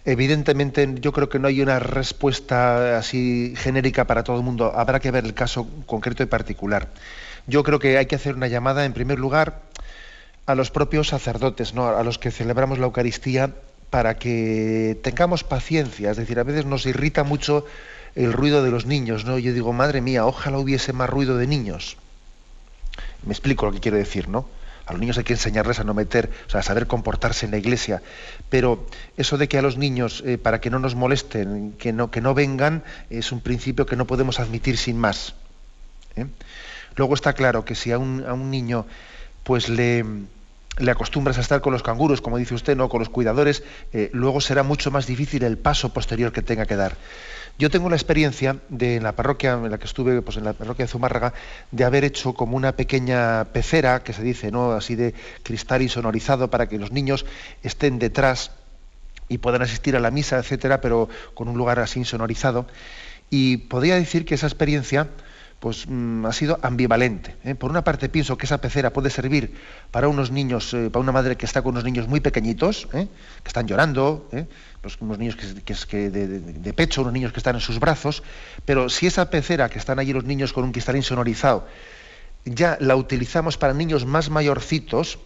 [0.04, 4.72] Evidentemente, yo creo que no hay una respuesta así genérica para todo el mundo.
[4.74, 6.88] Habrá que ver el caso concreto y particular.
[7.46, 9.62] Yo creo que hay que hacer una llamada, en primer lugar,
[10.46, 11.88] a los propios sacerdotes, ¿no?
[11.88, 13.54] a los que celebramos la Eucaristía,
[13.94, 16.10] para que tengamos paciencia.
[16.10, 17.64] Es decir, a veces nos irrita mucho
[18.16, 19.24] el ruido de los niños.
[19.24, 19.38] ¿no?
[19.38, 21.96] Yo digo, madre mía, ojalá hubiese más ruido de niños.
[23.24, 24.48] Me explico lo que quiero decir, ¿no?
[24.86, 27.52] A los niños hay que enseñarles a no meter, o sea, a saber comportarse en
[27.52, 28.02] la iglesia.
[28.50, 28.84] Pero
[29.16, 32.20] eso de que a los niños, eh, para que no nos molesten, que no, que
[32.20, 35.36] no vengan, es un principio que no podemos admitir sin más.
[36.16, 36.26] ¿eh?
[36.96, 38.86] Luego está claro que si a un, a un niño
[39.44, 40.04] pues le,
[40.78, 43.62] le acostumbras a estar con los canguros, como dice usted, no con los cuidadores,
[43.92, 46.96] eh, luego será mucho más difícil el paso posterior que tenga que dar.
[47.56, 50.54] Yo tengo la experiencia de en la parroquia en la que estuve, pues en la
[50.54, 51.34] parroquia de Zumárraga,
[51.70, 54.72] de haber hecho como una pequeña pecera, que se dice, ¿no?
[54.72, 55.14] Así de
[55.44, 57.24] cristal insonorizado para que los niños
[57.62, 58.50] estén detrás
[59.28, 62.66] y puedan asistir a la misa, etcétera, pero con un lugar así insonorizado.
[63.30, 65.08] Y podría decir que esa experiencia
[65.64, 67.36] pues mm, ha sido ambivalente.
[67.42, 67.54] ¿eh?
[67.54, 69.54] Por una parte pienso que esa pecera puede servir
[69.90, 73.08] para unos niños, eh, para una madre que está con unos niños muy pequeñitos, ¿eh?
[73.42, 74.28] que están llorando,
[74.82, 78.22] pues unos niños que, que, de, pecho, unos niños que están en sus brazos,
[78.66, 81.66] pero si esa pecera que están allí los niños con un cristal insonorizado,
[82.44, 85.18] ya la utilizamos para niños más mayorcitos,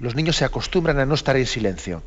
[0.00, 2.02] los niños se acostumbran a no estar en silencio.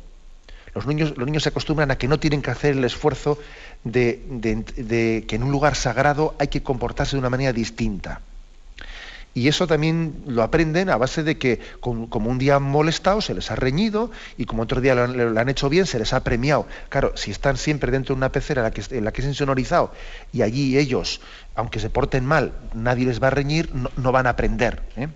[0.78, 3.36] Los niños, se acostumbran a que no tienen que hacer el esfuerzo
[3.82, 8.20] de, que en un lugar sagrado hay que comportarse de una manera distinta.
[9.34, 13.34] Y eso también lo aprenden a base de que, como un día han molestado, se
[13.34, 16.66] les ha reñido, y como otro día lo, han hecho bien, se les ha premiado.
[16.88, 19.22] Claro, si están siempre dentro de una pecera en la que, en la que
[20.32, 21.20] y allí ellos,
[21.56, 24.82] aunque se porten mal, nadie les va a reñir, no, van a aprender.
[24.96, 25.08] ¿eh?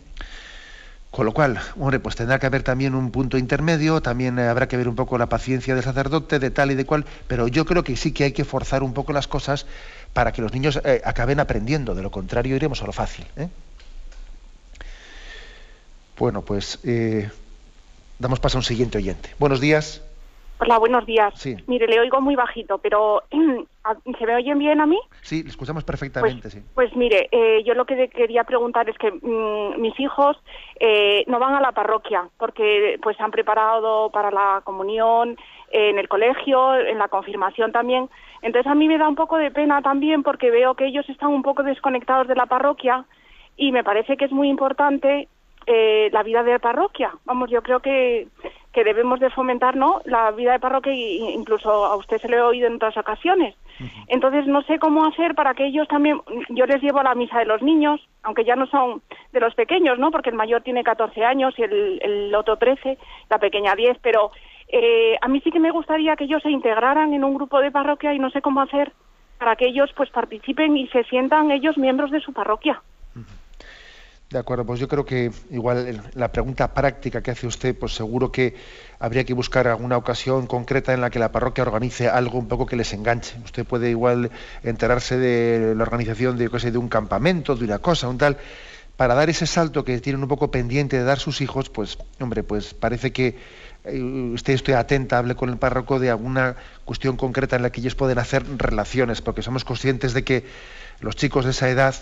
[1.13, 4.67] Con lo cual, hombre, pues tendrá que haber también un punto intermedio, también eh, habrá
[4.67, 7.67] que ver un poco la paciencia del sacerdote, de tal y de cual, pero yo
[7.67, 9.67] creo que sí que hay que forzar un poco las cosas
[10.15, 13.27] para que los niños eh, acaben aprendiendo, de lo contrario iremos a lo fácil.
[13.37, 13.49] ¿eh?
[16.17, 16.79] Bueno, pues
[18.19, 19.35] damos paso a un siguiente oyente.
[19.39, 20.01] Buenos días.
[20.63, 21.35] Hola, buenos días.
[21.67, 23.25] Mire, le oigo muy bajito, pero
[24.19, 24.97] ¿se me oyen bien a mí?
[25.21, 26.63] Sí, le escuchamos perfectamente, pues, sí.
[26.73, 30.37] Pues mire, eh, yo lo que quería preguntar es que mm, mis hijos
[30.79, 35.37] eh, no van a la parroquia porque pues han preparado para la comunión
[35.73, 38.09] en el colegio, en la confirmación también.
[38.41, 41.31] Entonces a mí me da un poco de pena también porque veo que ellos están
[41.31, 43.05] un poco desconectados de la parroquia
[43.57, 45.27] y me parece que es muy importante
[45.67, 47.13] eh, la vida de parroquia.
[47.25, 48.29] Vamos, yo creo que,
[48.73, 50.01] que debemos de fomentar ¿no?
[50.05, 53.55] la vida de parroquia e incluso a usted se le ha oído en otras ocasiones.
[54.09, 56.21] Entonces no sé cómo hacer para que ellos también,
[56.51, 59.03] yo les llevo a la misa de los niños, aunque ya no son
[59.33, 60.11] de los pequeños, ¿no?
[60.11, 62.99] Porque el mayor tiene 14 años y el, el otro 13,
[63.29, 64.31] la pequeña 10, pero
[64.69, 67.71] eh, a mí sí que me gustaría que ellos se integraran en un grupo de
[67.71, 68.93] parroquia y no sé cómo hacer
[69.39, 72.81] para que ellos pues participen y se sientan ellos miembros de su parroquia.
[74.33, 78.33] De acuerdo, pues yo creo que igual la pregunta práctica que hace usted, pues seguro
[78.33, 78.55] que
[78.99, 82.65] habría que buscar alguna ocasión concreta en la que la parroquia organice algo un poco
[82.65, 83.37] que les enganche.
[83.45, 84.31] Usted puede igual
[84.63, 88.39] enterarse de la organización de, de un campamento, de una cosa, un tal,
[88.97, 92.43] para dar ese salto que tienen un poco pendiente de dar sus hijos, pues, hombre,
[92.43, 93.37] pues parece que
[93.85, 96.57] eh, usted esté atenta, hable con el párroco de alguna
[96.87, 100.45] cuestión concreta en la que ellos pueden hacer relaciones, porque somos conscientes de que
[101.01, 101.95] los chicos de esa edad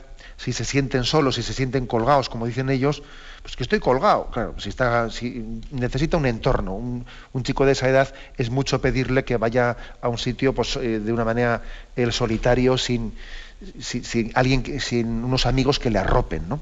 [0.42, 3.02] si se sienten solos, si se sienten colgados, como dicen ellos,
[3.42, 4.30] pues que estoy colgado.
[4.32, 9.24] Claro, si, está, si necesita un entorno, un, chico de esa edad es mucho pedirle
[9.24, 11.60] que vaya a un sitio pues, eh, de una manera
[11.94, 13.12] el solitario, sin,
[13.80, 16.48] sin, alguien, sin unos amigos que le arropen.
[16.48, 16.58] ¿no?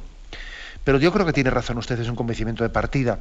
[0.82, 3.20] Pero yo creo que tiene razón usted, es un convencimiento de partida.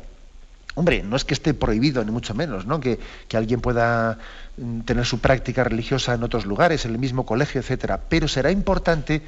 [0.77, 2.79] Hombre, no es que esté prohibido, ni mucho menos, ¿no?
[2.79, 2.99] Que,
[3.33, 4.19] alguien pueda
[4.57, 7.99] mm, tener su práctica religiosa en otros lugares, en el mismo colegio, etcétera.
[8.07, 9.23] Pero será importante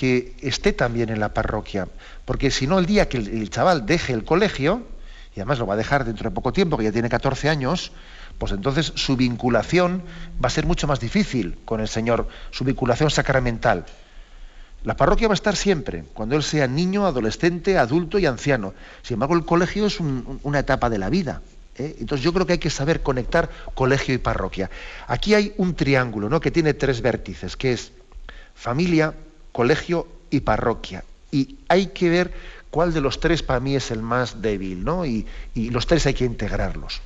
[0.00, 1.86] que esté también en la parroquia,
[2.24, 4.86] porque si no, el día que el, chaval deje el colegio,
[5.36, 7.92] y además lo va a dejar dentro de poco tiempo, que ya tiene 14 años,
[8.38, 10.02] pues entonces su vinculación
[10.42, 13.84] va a ser mucho más difícil con el Señor, su vinculación sacramental.
[14.84, 18.72] La parroquia va a estar siempre, cuando él sea niño, adolescente, adulto y anciano.
[19.02, 21.42] Sin embargo, el colegio es una etapa de la vida.
[21.76, 21.96] ¿eh?
[22.00, 24.70] Entonces yo creo que hay que saber conectar colegio y parroquia.
[25.08, 26.40] Aquí hay un triángulo ¿no?
[26.40, 27.92] que tiene tres vértices, que es
[28.54, 29.12] familia,
[29.52, 31.04] colegio y parroquia.
[31.30, 32.30] Y hay que ver
[32.70, 35.06] cuál de los tres para mí es el más débil, ¿no?
[35.06, 35.26] Y,
[35.70, 37.02] los tres hay que integrarlos.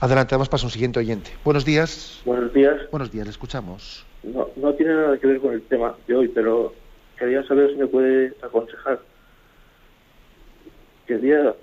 [0.00, 1.30] Adelante, vamos para un siguiente oyente.
[1.44, 2.20] Buenos días.
[2.24, 2.90] Buenos días.
[2.90, 6.28] Buenos días, le escuchamos no, no tiene nada que ver con el tema de hoy,
[6.28, 6.72] pero
[7.18, 9.00] quería saber si me puede aconsejar.
[11.06, 11.54] Quería,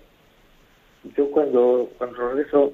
[1.15, 2.73] yo cuando, cuando rezo,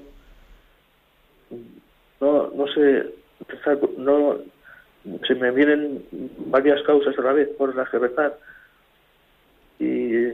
[2.20, 3.06] no, no sé,
[3.98, 4.38] no,
[5.26, 6.04] se me vienen
[6.46, 8.38] varias causas a la vez por las que rezar.
[9.78, 10.28] Y,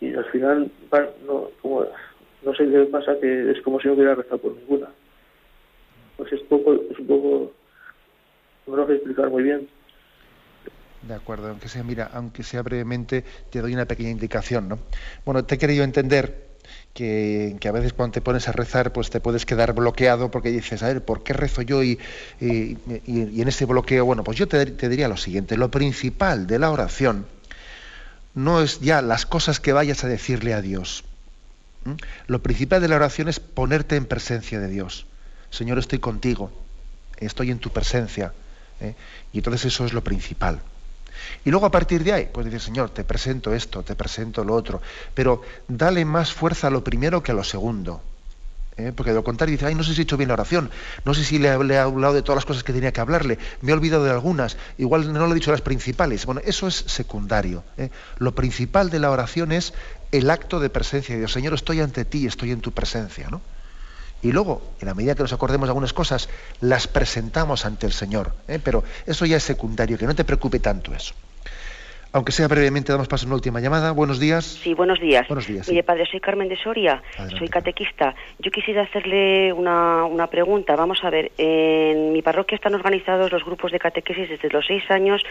[0.00, 0.70] y al final,
[1.26, 1.86] no, como,
[2.42, 4.88] no sé qué pasa, que es como si no hubiera rezado por ninguna.
[6.16, 7.52] Pues es, poco, es un poco
[8.66, 9.68] no lo a explicar muy bien.
[11.02, 14.78] De acuerdo, aunque sea, mira, aunque sea brevemente, te doy una pequeña indicación, ¿no?
[15.24, 16.47] Bueno, te he querido entender
[16.94, 20.82] que, a veces cuando te pones a rezar, pues te puedes quedar bloqueado porque dices,
[20.82, 21.82] a ver, ¿por qué rezo yo?
[21.82, 21.98] Y,
[22.40, 27.26] en ese bloqueo, bueno, pues yo te, diría lo siguiente, lo principal de la oración
[28.34, 31.04] no es ya las cosas que vayas a decirle a Dios.
[32.26, 35.06] Lo principal de la oración es ponerte en presencia de Dios.
[35.50, 36.52] Señor, estoy contigo,
[37.18, 38.32] estoy en tu presencia
[38.80, 38.94] ¿eh?
[39.32, 40.60] Y entonces eso es lo principal.
[41.44, 44.54] Y luego a partir de ahí, pues dice, Señor, te presento esto, te presento lo
[44.54, 44.80] otro,
[45.14, 48.02] pero dale más fuerza a lo primero que a lo segundo.
[48.76, 48.92] ¿eh?
[48.94, 50.70] Porque de lo contrario dice, ay, no sé si he hecho bien la oración,
[51.04, 53.72] no sé si le, he hablado de todas las cosas que tenía que hablarle, me
[53.72, 56.24] he olvidado de algunas, igual no le he dicho las principales.
[56.24, 57.64] Bueno, eso es secundario.
[57.76, 57.90] ¿eh?
[58.18, 59.74] Lo principal de la oración es
[60.12, 61.32] el acto de presencia de Dios.
[61.32, 63.40] Señor, estoy ante ti, estoy en tu presencia, ¿no?
[64.22, 66.28] Y luego, en la medida que nos acordemos de algunas cosas,
[66.60, 68.34] las presentamos ante el Señor.
[68.48, 68.58] ¿eh?
[68.62, 71.14] Pero eso ya es secundario, que no te preocupe tanto eso.
[72.12, 73.92] Aunque sea brevemente, damos paso a una última llamada.
[73.92, 74.44] Buenos días.
[74.44, 75.28] Sí, buenos días.
[75.28, 75.68] Buenos días.
[75.68, 77.02] Mire, padre, soy Carmen de Soria,
[77.38, 78.14] soy catequista.
[78.38, 80.74] Yo quisiera hacerle una, una, pregunta.
[80.74, 84.90] Vamos a ver, en mi parroquia están organizados los grupos de catequesis desde los 6
[84.90, 85.22] años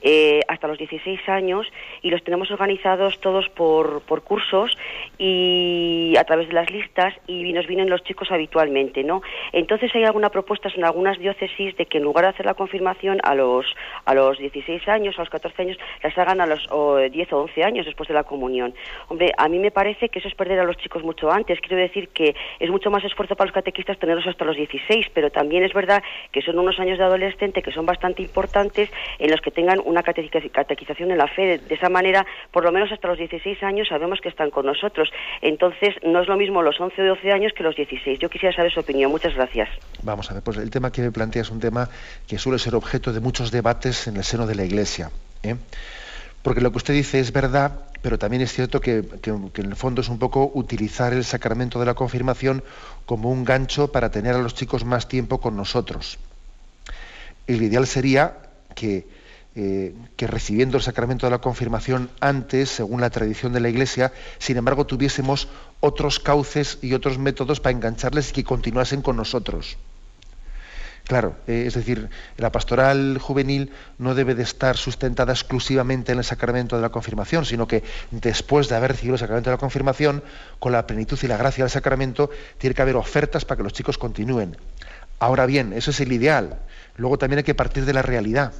[0.00, 1.66] eh, hasta los 16 años
[2.02, 4.76] y los tenemos organizados todos por, por cursos
[5.18, 9.22] y a través de las listas y nos vienen los chicos habitualmente, ¿no?
[9.52, 13.20] Entonces hay alguna propuesta en algunas diócesis de que en lugar de hacer la confirmación
[13.22, 13.66] a los,
[14.04, 16.68] a los 16 años, a los 14 años, las hagan a los
[17.10, 18.74] 10 o 11 años después de la comunión.
[19.08, 21.60] Hombre, a mí me parece que eso es perder a los chicos mucho antes.
[21.60, 25.30] Quiero decir que es mucho más esfuerzo para los catequistas tenerlos hasta los 16, pero
[25.30, 29.40] también es verdad que son unos años de adolescente que son bastante importantes en los
[29.40, 31.58] que tengan una catequización en la fe.
[31.58, 35.10] De, esa manera, por lo menos hasta los 16 años sabemos que están con nosotros.
[35.40, 38.18] Entonces, no es lo mismo los 11 o 12 años que los 16.
[38.18, 39.10] Yo quisiera saber su opinión.
[39.10, 39.68] Muchas gracias.
[40.02, 41.88] Vamos a ver, pues el tema que me plantea es un tema
[42.26, 45.10] que suele ser objeto de muchos debates en el seno de la Iglesia.
[45.42, 45.56] ¿eh?
[46.42, 50.00] Porque lo que usted dice es verdad, pero también es cierto que, en el fondo
[50.00, 52.64] es un poco utilizar el sacramento de la confirmación
[53.06, 56.18] como un gancho para tener a los chicos más tiempo con nosotros.
[57.46, 58.38] El ideal sería
[58.74, 59.06] que
[59.54, 64.56] eh, recibiendo el sacramento de la confirmación antes, según la tradición de la Iglesia, sin
[64.56, 65.48] embargo tuviésemos
[65.80, 69.76] otros cauces y otros métodos para engancharles y que continuasen con nosotros.
[71.04, 76.24] Claro, eh, es decir, la pastoral juvenil no debe de estar sustentada exclusivamente en el
[76.24, 80.22] sacramento de la confirmación, sino que después de haber recibido el sacramento de la confirmación,
[80.58, 83.72] con la plenitud y la gracia del sacramento, tiene que haber ofertas para que los
[83.72, 84.56] chicos continúen.
[85.18, 86.60] Ahora bien, eso es el ideal.
[86.96, 88.52] Luego también hay que partir de la realidad.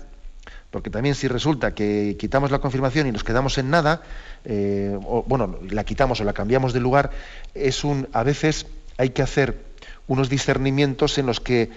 [0.70, 4.02] Porque también si resulta que quitamos la confirmación y nos quedamos en nada,
[4.44, 7.10] eh, o, bueno, la quitamos o la cambiamos de lugar,
[7.54, 8.66] es un, a veces
[8.96, 9.58] hay que hacer
[10.06, 11.70] unos discernimientos en los que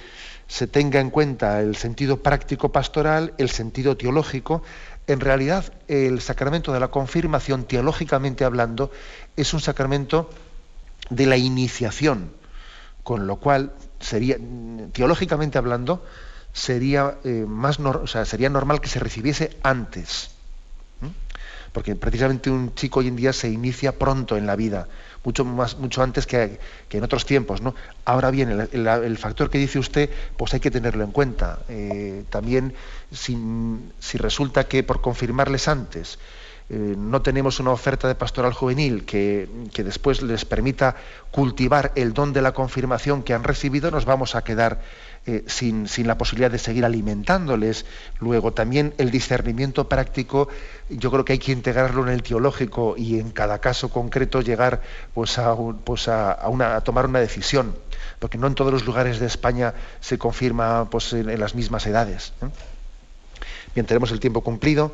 [0.48, 4.62] se tenga en cuenta el sentido práctico pastoral, el sentido teológico.
[5.08, 8.92] En realidad, el sacramento de la confirmación, teológicamente hablando,
[9.36, 10.30] es un sacramento
[11.10, 12.32] de la iniciación,
[13.04, 14.38] con lo cual sería,
[14.94, 16.04] teológicamente hablando,
[16.54, 17.78] sería, eh, más
[18.26, 20.32] sería normal que se recibiese antes.
[21.74, 24.88] Porque precisamente un chico hoy en día se inicia pronto en la vida,
[25.26, 26.60] mucho, más, mucho antes que,
[26.90, 27.62] en otros tiempos.
[27.62, 27.76] ¿no?
[28.06, 31.60] Ahora bien, el, factor que dice usted, pues hay que tenerlo en cuenta.
[31.68, 32.74] Eh, también
[33.12, 33.38] si,
[34.18, 36.20] resulta que por confirmarles antes
[36.68, 39.48] eh, no tenemos una oferta de pastoral juvenil que,
[39.78, 40.96] después les permita
[41.30, 44.82] cultivar el don de la confirmación que han recibido, nos vamos a quedar
[45.28, 47.86] eh, sin, la posibilidad de seguir alimentándoles.
[48.20, 50.48] Luego también el discernimiento práctico,
[50.90, 54.82] yo creo que hay que integrarlo en el teológico y en cada caso concreto llegar
[55.14, 57.76] pues, a, pues a, tomar una decisión,
[58.18, 62.34] porque no en todos los lugares de España se confirma pues, en, las mismas edades.
[63.76, 64.94] Bien, tenemos el tiempo cumplido